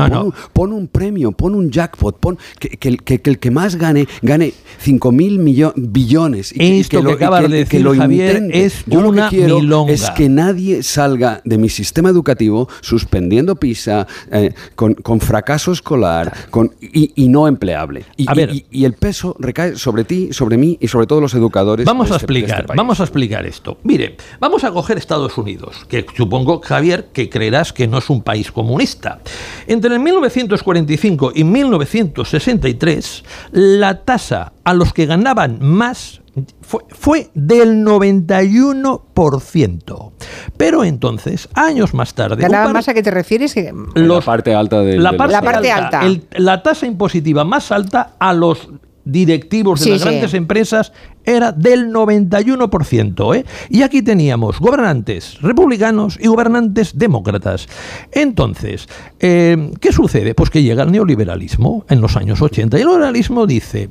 pon, 0.54 0.72
Un, 0.72 0.88
premio, 0.88 1.34
pon 1.34 1.54
un 1.54 1.70
jackpot, 1.70 2.18
pon 2.18 2.38
que, 2.60 2.70
que, 2.78 3.22
el 3.26 3.40
que 3.40 3.52
más 3.52 3.76
gane, 3.76 4.08
gane 4.22 4.54
5.000 4.86 5.74
billones. 5.76 6.56
Y, 6.56 6.80
Esto 6.80 7.04
que, 7.04 7.12
acabas 7.14 7.50
de 7.50 7.58
decir 7.58 7.89
lo 7.94 8.02
Javier, 8.02 8.36
intente. 8.38 8.66
es 8.66 8.84
Yo 8.86 9.02
lo 9.02 9.12
que 9.12 9.20
una 9.20 9.30
quiero 9.30 9.60
milonga. 9.60 9.94
es 9.94 10.10
que 10.12 10.30
nadie 10.30 10.84
salga 10.84 11.42
de 11.46 11.58
mi 11.58 11.70
sistema 11.70 12.10
educativo 12.10 12.68
suspendiendo 12.82 13.56
PISA, 13.56 14.08
eh, 14.32 14.54
con, 14.76 14.94
con 14.96 15.20
fracaso 15.20 15.72
escolar 15.72 16.34
con, 16.50 16.72
y, 16.82 17.12
y 17.16 17.28
no 17.30 17.48
empleable. 17.48 18.06
Y, 18.18 18.30
A 18.30 18.34
ver. 18.34 18.52
y- 18.54 18.86
el 18.86 18.94
peso 18.94 19.36
recae 19.40 19.76
sobre 19.76 20.04
ti, 20.04 20.30
sobre 20.32 20.58
mí 20.58 20.78
y 20.82 20.88
sobre 20.88 21.06
todos 21.08 21.22
los 21.22 21.34
educadores. 21.34 21.86
Vamos 21.86 22.10
de 22.10 22.16
a 22.16 22.18
este- 22.18 22.28
de 22.28 22.34
este 22.34 22.40
explicar, 22.46 22.66
país. 22.68 22.78
vamos 22.78 23.00
a 23.00 23.04
explicar 23.04 23.46
esto. 23.46 23.78
Mire, 23.84 24.18
vamos 24.40 24.64
a 24.64 24.72
coger 24.72 24.98
Estados 24.98 25.38
Unidos, 25.38 25.86
que 25.88 26.06
supongo, 26.16 26.62
Javier, 26.62 27.10
que 27.14 27.30
creerás 27.30 27.74
que 27.74 27.88
no 27.88 27.98
es 28.00 28.10
un 28.10 28.22
país 28.22 28.52
comunista. 28.52 29.20
Entre 29.68 29.94
el 29.94 30.00
1945 30.00 31.32
y 31.36 31.44
1963, 31.44 33.24
la 33.52 34.02
tasa 34.04 34.54
a 34.64 34.74
los 34.74 34.94
que 34.94 35.06
ganaban 35.06 35.60
más 35.62 36.19
fue, 36.62 36.84
fue 36.90 37.30
del 37.34 37.84
91%. 37.86 40.12
Pero 40.58 40.84
entonces, 40.84 41.50
años 41.54 41.94
más 41.94 42.14
tarde... 42.14 42.42
¿Ganaba 42.42 42.66
un 42.66 42.70
par- 42.70 42.74
más 42.80 42.90
a 42.90 42.94
qué 42.94 43.04
te 43.04 43.12
refieres? 43.12 43.54
Que- 43.54 43.74
los- 43.96 44.20
la 44.20 44.26
parte 44.26 44.54
alta 44.54 44.82
del, 44.82 45.02
la 45.04 45.16
parte, 45.18 45.34
La 45.34 45.42
parte 45.42 45.72
alta, 45.72 46.00
alta. 46.02 46.06
el- 46.06 46.28
la 46.44 46.64
tasa 46.64 46.86
impositiva 46.86 47.44
más 47.44 47.72
alta 47.72 48.14
a 48.20 48.34
los 48.34 48.70
directivos 49.06 49.80
de 49.80 49.84
Sí, 49.86 49.90
las 49.92 50.02
sí. 50.02 50.06
grandes 50.08 50.34
empresas 50.34 50.92
era 51.36 51.52
del 51.52 51.92
91%. 51.92 53.36
¿eh? 53.36 53.46
Y 53.70 53.84
aquí 53.84 54.02
teníamos 54.02 54.60
gobernantes 54.60 55.42
republicanos 55.42 56.18
y 56.20 56.28
gobernantes 56.28 56.98
demócratas. 56.98 57.68
Entonces, 58.12 58.88
eh, 59.20 59.72
¿qué 59.80 59.92
sucede? 59.92 60.36
Pues 60.36 60.50
que 60.50 60.64
llega 60.64 60.84
el 60.84 60.92
neoliberalismo 60.92 61.86
en 61.90 62.02
los 62.02 62.16
años 62.16 62.42
80 62.42 62.78
y 62.78 62.82
el 62.82 62.88
neoliberalismo 62.88 63.48
dice, 63.48 63.90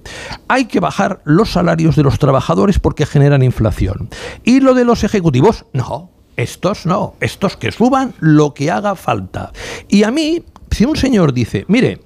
hay 0.48 0.66
que 0.66 0.80
bajar 0.80 1.20
los 1.24 1.52
salarios 1.52 1.96
de 1.96 2.02
los 2.02 2.18
trabajadores 2.18 2.78
porque 2.78 3.06
generan 3.06 3.42
inflación. 3.42 4.08
Y 4.44 4.60
lo 4.60 4.74
de 4.74 4.84
los 4.84 5.04
ejecutivos, 5.04 5.66
no. 5.72 6.10
Estos 6.36 6.86
no, 6.86 7.14
estos 7.20 7.56
que 7.56 7.72
suban 7.72 8.14
lo 8.20 8.54
que 8.54 8.70
haga 8.70 8.94
falta. 8.94 9.52
Y 9.88 10.04
a 10.04 10.12
mí, 10.12 10.44
si 10.70 10.84
un 10.84 10.94
señor 10.94 11.32
dice, 11.32 11.64
mire, 11.66 12.00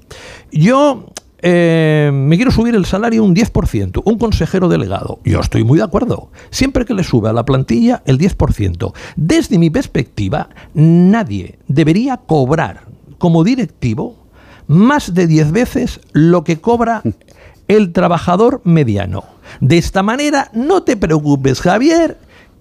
yo 0.51 1.12
eh, 1.43 2.11
me 2.13 2.37
quiero 2.37 2.51
subir 2.51 2.75
el 2.75 2.85
salario 2.87 3.25
un 3.25 3.35
10%, 3.35 4.03
un 4.05 4.19
consejero 4.19 4.69
delegado, 4.69 5.19
yo 5.25 5.41
estoy 5.41 5.65
muy 5.65 5.79
de 5.79 5.85
acuerdo. 5.85 6.31
Siempre 6.51 6.85
que 6.85 6.95
le 6.95 7.03
sube 7.05 7.29
a 7.29 7.33
la 7.33 7.45
plantilla 7.45 8.03
el 8.07 8.19
10%. 8.19 8.93
Desde 9.17 9.59
mi 9.59 9.69
perspectiva, 9.71 10.49
nadie 10.75 11.59
debería 11.69 12.17
cobrar 12.19 12.85
como 13.19 13.45
directivo 13.45 14.17
más 14.69 15.15
de 15.15 15.27
10 15.27 15.53
veces 15.53 16.01
lo 16.13 16.45
que 16.45 16.61
cobra 16.61 17.03
el 17.69 17.93
trabajador 17.93 18.61
mediano. 18.65 19.25
De 19.61 19.79
esta 19.79 20.03
manera, 20.03 20.51
no 20.55 20.83
te 20.85 20.97
preocupes, 20.97 21.61
Javier, 21.61 22.19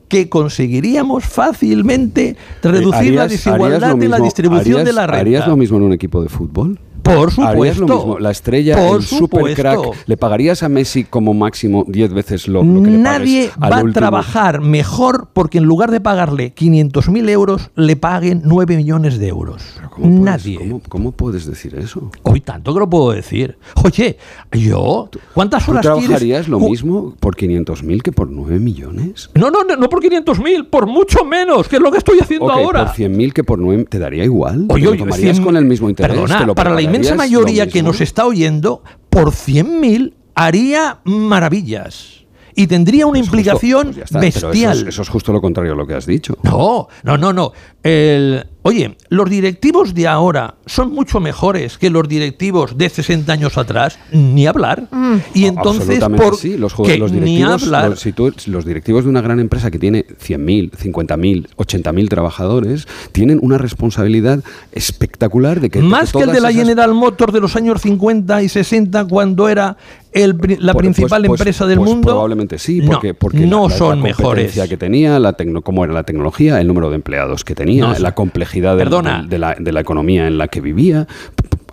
que 0.07 0.27
conseguiríamos 0.27 1.23
fácilmente 1.23 2.35
reducir 2.61 3.13
la 3.13 3.25
¿Harías- 3.25 3.29
desigualdad 3.29 4.01
en 4.03 4.09
la 4.11 4.19
distribución 4.19 4.83
de 4.83 4.91
la 4.91 5.07
renta. 5.07 5.21
¿Harías 5.21 5.47
lo 5.47 5.55
mismo 5.55 5.77
en 5.77 5.83
un 5.83 5.93
equipo 5.93 6.21
de 6.21 6.27
fútbol? 6.29 6.79
Por 7.03 7.31
supuesto. 7.31 7.85
Lo 7.87 7.95
mismo. 7.97 8.19
La 8.19 8.31
estrella, 8.31 8.75
Por 8.77 8.97
el 8.97 9.03
super 9.03 9.53
crack. 9.55 9.79
¿le 10.05 10.17
pagarías 10.17 10.63
a 10.63 10.69
Messi 10.69 11.03
como 11.03 11.33
máximo 11.33 11.83
10 11.87 12.13
veces 12.13 12.47
lo, 12.47 12.63
lo 12.63 12.81
que 12.83 12.91
le 12.91 12.97
Nadie 12.97 13.49
va 13.61 13.77
a 13.79 13.83
trabajar 13.91 14.61
mejor 14.61 15.27
porque 15.33 15.57
en 15.57 15.65
lugar 15.65 15.91
de 15.91 15.99
pagarle 16.01 16.53
500.000 16.55 17.29
euros, 17.29 17.69
le 17.75 17.95
paguen 17.95 18.41
9 18.45 18.77
millones 18.77 19.17
de 19.19 19.27
euros. 19.27 19.63
¿Cómo 19.89 20.07
puedes- 20.07 20.21
Nadie. 20.21 20.57
¿cómo, 20.57 20.81
cómo 20.87 21.11
puedes 21.11 21.45
decir 21.45 21.75
eso? 21.75 22.11
Hoy 22.23 22.41
tanto 22.41 22.73
que 22.73 22.79
lo 22.79 22.89
puedo 22.89 23.11
decir. 23.11 23.57
Oye, 23.83 24.17
yo, 24.51 25.09
¿cuántas 25.33 25.65
¿Tú 25.65 25.71
horas 25.71 25.81
quieres? 25.85 26.03
trabajarías 26.03 26.47
lo 26.47 26.59
mismo 26.59 27.15
por 27.19 27.35
500.000 27.35 28.01
que 28.01 28.11
por 28.11 28.29
9 28.29 28.59
millones? 28.59 29.29
No, 29.35 29.49
no, 29.51 29.63
no, 29.63 29.75
no 29.75 29.89
por 29.89 30.01
500.000, 30.01 30.69
por 30.69 30.87
mucho 30.87 31.25
menos, 31.25 31.67
que 31.67 31.77
es 31.77 31.81
lo 31.81 31.91
que 31.91 31.97
estoy 31.97 32.19
haciendo 32.19 32.45
Ok, 32.45 32.51
ahora. 32.53 32.85
por 32.85 32.95
100.000 32.95 33.33
que 33.33 33.43
por 33.43 33.59
9 33.59 33.85
te 33.89 33.99
daría 33.99 34.23
igual. 34.23 34.65
Oye, 34.69 34.85
¿Te 34.85 34.91
lo 34.91 34.97
tomarías 34.97 35.35
100 35.37 35.43
con 35.45 35.57
el 35.57 35.65
mismo 35.65 35.89
interés? 35.89 36.11
Perdona, 36.15 36.39
¿Te 36.39 36.45
lo 36.45 36.55
para 36.55 36.71
la 36.71 36.81
inmensa 36.97 37.15
mayoría 37.15 37.67
que 37.67 37.83
nos 37.83 38.01
está 38.01 38.25
oyendo, 38.25 38.83
por 39.09 39.31
100.000 39.31 40.13
haría 40.35 40.99
maravillas. 41.03 42.21
Y 42.53 42.67
tendría 42.67 43.05
una 43.05 43.13
Pues 43.19 43.29
justo- 43.29 43.37
implicación 43.37 43.87
pues 43.93 43.97
está, 43.99 44.19
pero 44.19 44.29
eso 44.29 44.37
es- 44.39 44.51
bestial. 44.51 44.87
Eso, 44.89 45.01
es 45.01 45.09
justo 45.09 45.31
lo 45.31 45.39
contrario 45.41 45.71
a 45.71 45.75
lo 45.75 45.87
que 45.87 45.93
has 45.95 46.05
dicho. 46.05 46.37
No, 46.43 46.87
no, 47.03 47.17
no, 47.17 47.31
no. 47.31 47.53
El- 47.81 48.45
oye, 48.63 48.95
los 49.09 49.29
directivos 49.29 49.93
de 49.93 50.07
ahora 50.07 50.55
son 50.65 50.91
mucho 50.93 51.19
mejores 51.19 51.77
que 51.77 51.89
los 51.89 52.07
directivos 52.07 52.77
de 52.77 52.89
60 52.89 53.31
años 53.33 53.57
atrás, 53.57 53.97
ni 54.11 54.45
hablar. 54.47 54.87
Y 55.33 55.45
entonces, 55.45 55.99
por 56.17 56.35
sí, 56.37 56.57
los, 56.57 56.73
que 56.75 56.97
los 56.97 57.11
ni 57.11 57.19
directivos, 57.21 57.63
hablar. 57.63 57.89
los, 57.91 57.99
si 57.99 58.11
tú- 58.13 58.33
los 58.47 58.65
directivos 58.65 59.03
de 59.03 59.09
una 59.09 59.21
gran 59.21 59.39
empresa 59.39 59.71
que 59.71 59.79
tiene 59.79 60.05
100.000, 60.05 60.71
50.000, 60.71 61.47
80.000 61.57 62.09
trabajadores, 62.09 62.87
tienen 63.11 63.39
una 63.41 63.57
responsabilidad 63.57 64.43
espectacular 64.73 65.59
de 65.59 65.69
que... 65.69 65.79
de 65.79 65.85
más 65.87 66.11
que 66.11 66.19
el 66.19 66.31
de 66.31 66.41
la 66.41 66.49
esas- 66.49 66.61
General 66.61 66.93
Motors 66.93 67.33
de 67.33 67.39
los 67.39 67.55
años 67.55 67.81
50 67.81 68.41
y 68.43 68.49
60, 68.49 69.05
cuando 69.05 69.47
era 69.49 69.77
el 70.13 70.35
la 70.59 70.73
Pues- 70.73 70.83
principal 70.83 71.21
pues- 71.21 71.27
pues- 71.29 71.39
empresa 71.41 71.65
del 71.65 71.77
pues 71.77 71.89
mundo. 71.89 72.09
Probablemente 72.09 72.59
sí, 72.59 72.81
No, 72.81 72.91
porque, 72.91 73.13
porque 73.13 73.45
no 73.45 73.63
la, 73.63 73.69
la- 73.69 73.77
son 73.77 73.97
la 73.99 74.03
mejores. 74.03 74.23
competencia 74.27 74.67
que 74.67 74.77
tenía, 74.77 75.19
la 75.19 75.33
tecno, 75.33 75.61
cómo 75.61 75.83
era 75.85 75.93
la 75.93 76.03
tecnología, 76.03 76.59
el 76.59 76.67
número 76.67 76.89
de 76.89 76.95
empleados 76.95 77.43
que 77.45 77.55
tenía, 77.55 77.87
No, 77.87 77.97
la 77.99 78.13
complejidad 78.13 78.50
de, 78.59 78.83
Perdona. 78.83 79.21
de- 79.23 79.27
de 79.29 79.37
la, 79.39 79.55
de 79.57 79.71
la 79.71 79.79
economía 79.81 80.27
en 80.27 80.37
la 80.37 80.47
que 80.47 80.59
vivía. 80.61 81.07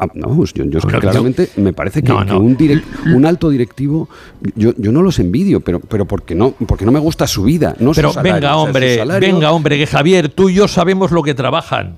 Ah, 0.00 0.06
No, 0.14 0.28
pues 0.28 0.52
yo, 0.54 0.64
yo 0.64 0.78
claramente 0.78 1.48
me 1.56 1.72
parece 1.72 2.02
que, 2.02 2.08
No, 2.12 2.20
que 2.20 2.26
no. 2.26 2.38
un, 2.38 3.26
alto 3.26 3.50
directivo, 3.50 4.08
yo, 4.54 4.72
yo 4.76 4.92
no 4.92 5.02
los 5.02 5.18
envidio, 5.18 5.58
pero, 5.60 5.80
pero 5.80 6.04
porque, 6.04 6.36
no, 6.36 6.52
porque 6.52 6.84
no 6.86 6.92
me 6.92 7.00
gusta 7.00 7.26
su 7.26 7.42
vida. 7.42 7.74
No 7.80 7.90
Pero 7.92 8.12
salario, 8.12 8.34
venga, 8.34 8.48
o 8.48 8.50
sea, 8.50 8.60
su 8.62 8.66
hombre, 8.68 8.96
salario- 8.96 9.32
venga, 9.32 9.50
hombre, 9.50 9.76
que 9.76 9.86
Javier, 9.88 10.28
tú 10.28 10.50
y 10.50 10.54
yo 10.54 10.68
sabemos 10.68 11.10
lo 11.10 11.24
que 11.24 11.34
trabajan. 11.34 11.96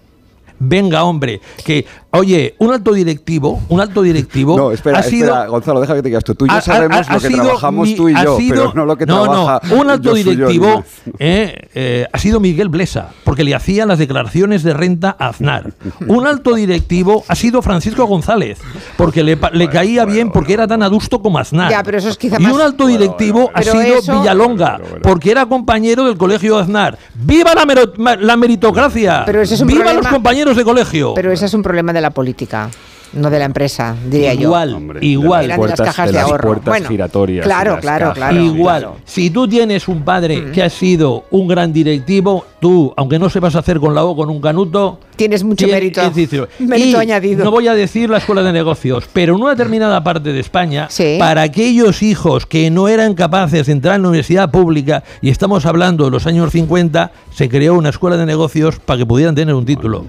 Venga, 0.62 1.04
hombre, 1.04 1.40
que, 1.64 1.86
oye, 2.12 2.54
un 2.58 2.72
alto 2.72 2.92
directivo, 2.92 3.60
un 3.68 3.80
alto 3.80 4.02
directivo 4.02 4.56
No, 4.56 4.72
espera, 4.72 4.98
ha 4.98 5.02
sido... 5.02 5.26
espera, 5.28 5.46
Gonzalo, 5.46 5.80
deja 5.80 5.94
que 5.94 6.02
te 6.02 6.08
digas 6.08 6.24
tú. 6.24 6.34
Tú 6.34 6.46
y 6.46 6.48
yo 6.48 6.54
ha- 6.54 6.58
ha- 6.58 6.62
sabemos 6.62 7.08
ha 7.08 7.14
lo 7.14 7.20
que 7.20 7.28
trabajamos 7.30 7.88
mi- 7.88 7.94
tú 7.94 8.08
y 8.08 8.14
ha 8.14 8.24
yo, 8.24 8.36
sido- 8.36 8.54
pero 8.54 8.72
no 8.74 8.86
lo 8.86 8.96
que 8.96 9.06
no, 9.06 9.22
trabaja 9.22 9.60
no, 9.68 9.74
un 9.80 9.90
alto 9.90 10.14
directivo 10.14 10.84
eh, 11.18 11.68
eh, 11.74 12.06
ha 12.12 12.18
sido 12.18 12.40
Miguel 12.40 12.68
Blesa, 12.68 13.10
porque 13.24 13.44
le 13.44 13.54
hacían 13.54 13.88
las 13.88 13.98
declaraciones 13.98 14.62
de 14.62 14.74
renta 14.74 15.14
a 15.18 15.28
Aznar. 15.28 15.72
Un 16.06 16.26
alto 16.26 16.54
directivo 16.54 17.24
ha 17.28 17.34
sido 17.34 17.62
Francisco 17.62 18.04
González, 18.06 18.58
porque 18.96 19.22
le, 19.22 19.38
caía 19.70 20.04
bien 20.04 20.30
porque 20.32 20.52
era 20.54 20.66
tan 20.66 20.82
adusto 20.82 21.22
como 21.22 21.38
Aznar. 21.38 21.70
Ya, 21.70 21.82
pero 21.82 21.98
eso 21.98 22.08
es 22.08 22.16
quizá 22.18 22.36
y 22.40 22.42
más- 22.44 22.52
un 22.52 22.60
alto 22.60 22.86
directivo 22.86 23.50
ha 23.54 23.62
sido 23.62 23.80
eso- 23.82 24.18
Villalonga, 24.20 24.80
porque 25.02 25.30
era 25.30 25.46
compañero 25.46 26.04
del 26.06 26.16
colegio 26.16 26.56
de 26.56 26.62
Aznar. 26.62 26.98
¡Viva 27.14 27.52
la, 27.54 28.36
meritocracia! 28.36 29.22
Pero 29.26 29.42
ese 29.42 29.54
es 29.54 29.60
un 29.60 29.68
¡Viva 29.68 29.80
problema- 29.84 30.02
los 30.02 30.12
compañeros 30.12 30.56
de 30.56 30.64
colegio! 30.64 31.12
Pero 31.14 31.30
ese 31.32 31.46
es 31.46 31.54
un 31.54 31.62
problema 31.62 31.92
de 31.92 31.99
la 32.00 32.10
política, 32.10 32.70
no 33.12 33.28
de 33.28 33.40
la 33.40 33.44
empresa, 33.46 33.96
diría 34.08 34.34
yo. 34.34 34.42
igual, 34.42 34.72
Hombre, 34.72 35.00
de 35.00 35.06
igual. 35.06 35.44
Eran 35.46 35.60
de 35.60 35.66
las 35.66 35.76
puertas- 35.76 35.86
cajas 35.96 36.06
de 36.06 36.12
de, 36.12 36.18
ahorro. 36.20 36.48
puertas 36.48 36.66
bueno, 36.68 36.88
giratorias 36.88 37.44
Claro, 37.44 37.72
las 37.72 37.80
claro, 37.80 38.04
cajas. 38.10 38.16
claro. 38.18 38.40
Igual, 38.40 38.80
claro. 38.82 38.96
si 39.04 39.30
tú 39.30 39.48
tienes 39.48 39.88
un 39.88 40.02
padre 40.04 40.52
que 40.52 40.62
ha 40.62 40.70
sido 40.70 41.24
un 41.32 41.48
gran 41.48 41.72
directivo, 41.72 42.44
tú, 42.60 42.94
aunque 42.96 43.18
no 43.18 43.28
sepas 43.28 43.56
hacer 43.56 43.80
con 43.80 43.94
la 43.96 44.04
O 44.04 44.14
con 44.14 44.30
un 44.30 44.40
canuto, 44.40 45.00
Tienes 45.16 45.42
mucho 45.42 45.66
tienes- 45.66 45.74
mérito. 45.74 46.00
es 46.02 46.14
decir, 46.14 46.48
Mérito 46.60 46.98
y 46.98 47.00
añadido. 47.00 47.44
No 47.44 47.50
voy 47.50 47.66
a 47.66 47.74
decir 47.74 48.08
la 48.08 48.18
escuela 48.18 48.44
de 48.44 48.52
negocios, 48.52 49.04
pero 49.12 49.34
en 49.34 49.42
una 49.42 49.50
determinada 49.50 50.04
parte 50.04 50.32
de 50.32 50.38
España, 50.38 50.86
Sí. 50.88 51.16
para 51.18 51.42
aquellos 51.42 52.04
hijos 52.04 52.46
que 52.46 52.70
no 52.70 52.86
eran 52.86 53.14
capaces 53.14 53.66
de 53.66 53.72
entrar 53.72 53.96
en 53.96 54.02
la 54.02 54.08
universidad 54.10 54.52
pública, 54.52 55.02
y 55.20 55.30
estamos 55.30 55.66
hablando 55.66 56.04
de 56.04 56.12
los 56.12 56.28
años 56.28 56.52
50, 56.52 57.10
se 57.34 57.48
creó 57.48 57.74
una 57.74 57.88
escuela 57.88 58.16
de 58.16 58.24
negocios 58.24 58.78
para 58.78 58.98
que 58.98 59.04
pudieran 59.06 59.34
tener 59.34 59.52
un 59.54 59.66
título. 59.66 60.04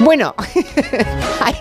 Bueno, 0.00 0.34
Ay, 1.40 1.54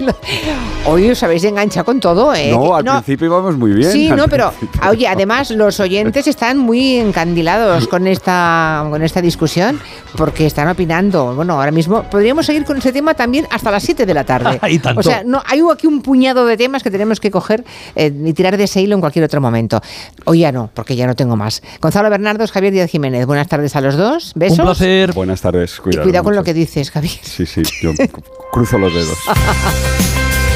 hoy 0.86 1.10
os 1.12 1.24
habéis 1.24 1.44
enganchado 1.44 1.86
con 1.86 2.00
todo, 2.00 2.34
¿eh? 2.34 2.52
No, 2.52 2.76
al 2.76 2.84
principio 2.84 3.28
íbamos 3.28 3.58
muy 3.58 3.72
bien. 3.74 3.92
Sí, 3.92 4.10
no, 4.10 4.28
pero 4.28 4.52
principio. 4.52 4.90
oye, 4.90 5.08
además 5.08 5.52
los 5.52 5.80
oyentes 5.80 6.28
están 6.28 6.58
muy 6.58 6.98
encandilados 6.98 7.88
con 7.88 8.08
esta 8.08 8.86
con 8.90 9.02
esta 9.04 9.22
discusión 9.22 9.80
porque 10.18 10.46
están 10.46 10.68
opinando. 10.68 11.36
Bueno, 11.36 11.54
ahora 11.54 11.72
mismo 11.72 12.04
podríamos 12.04 12.46
seguir 12.46 12.66
con 12.66 12.78
ese 12.78 12.92
tema 12.92 13.14
también 13.14 13.48
hasta 13.50 13.72
las 13.72 13.84
7 13.84 14.06
de 14.06 14.14
la 14.14 14.24
tarde. 14.24 14.60
Y 14.74 14.80
tanto. 14.80 15.02
O 15.02 15.04
sea, 15.04 15.24
no 15.24 15.42
hay 15.46 15.62
aquí 15.72 15.88
un 15.88 16.02
puñado 16.02 16.46
de 16.46 16.58
temas 16.58 16.82
que 16.84 16.90
tenemos 16.90 17.20
que 17.20 17.30
coger 17.30 17.64
eh, 17.96 18.12
y 18.26 18.34
tirar 18.34 18.58
de 18.58 18.64
ese 18.64 18.82
hilo 18.82 18.96
en 18.96 19.02
cualquier 19.02 19.26
otro 19.26 19.40
momento. 19.42 19.82
Hoy 20.26 20.40
ya 20.40 20.52
no, 20.52 20.70
porque 20.74 20.96
ya 20.96 21.06
no 21.08 21.16
tengo 21.16 21.36
más. 21.36 21.62
Gonzalo 21.82 22.10
Bernardos, 22.10 22.52
Javier 22.52 22.74
Díaz 22.74 22.90
Jiménez. 22.90 23.26
Buenas 23.26 23.48
tardes 23.48 23.76
a 23.76 23.82
los 23.82 23.96
dos. 23.96 24.32
Besos. 24.36 24.60
Un 24.60 24.66
placer. 24.66 25.14
Buenas 25.14 25.42
tardes, 25.42 25.76
Y 25.78 25.82
cuidado. 25.82 26.04
cuidado 26.04 26.24
con 26.24 26.36
lo 26.36 26.44
que 26.44 26.54
dices, 26.54 26.90
Javier. 26.92 27.20
Sí, 27.22 27.46
sí, 27.46 27.62
yo 27.82 27.92
cruzo 28.52 28.78
los 28.78 28.94
dedos. 28.94 29.18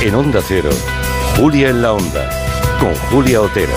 En 0.02 0.14
Onda 0.14 0.42
Cero, 0.48 0.70
Julia 1.36 1.70
en 1.70 1.82
la 1.82 1.94
Onda, 1.94 2.30
con 2.80 2.94
Julia 3.10 3.42
Otero. 3.42 3.74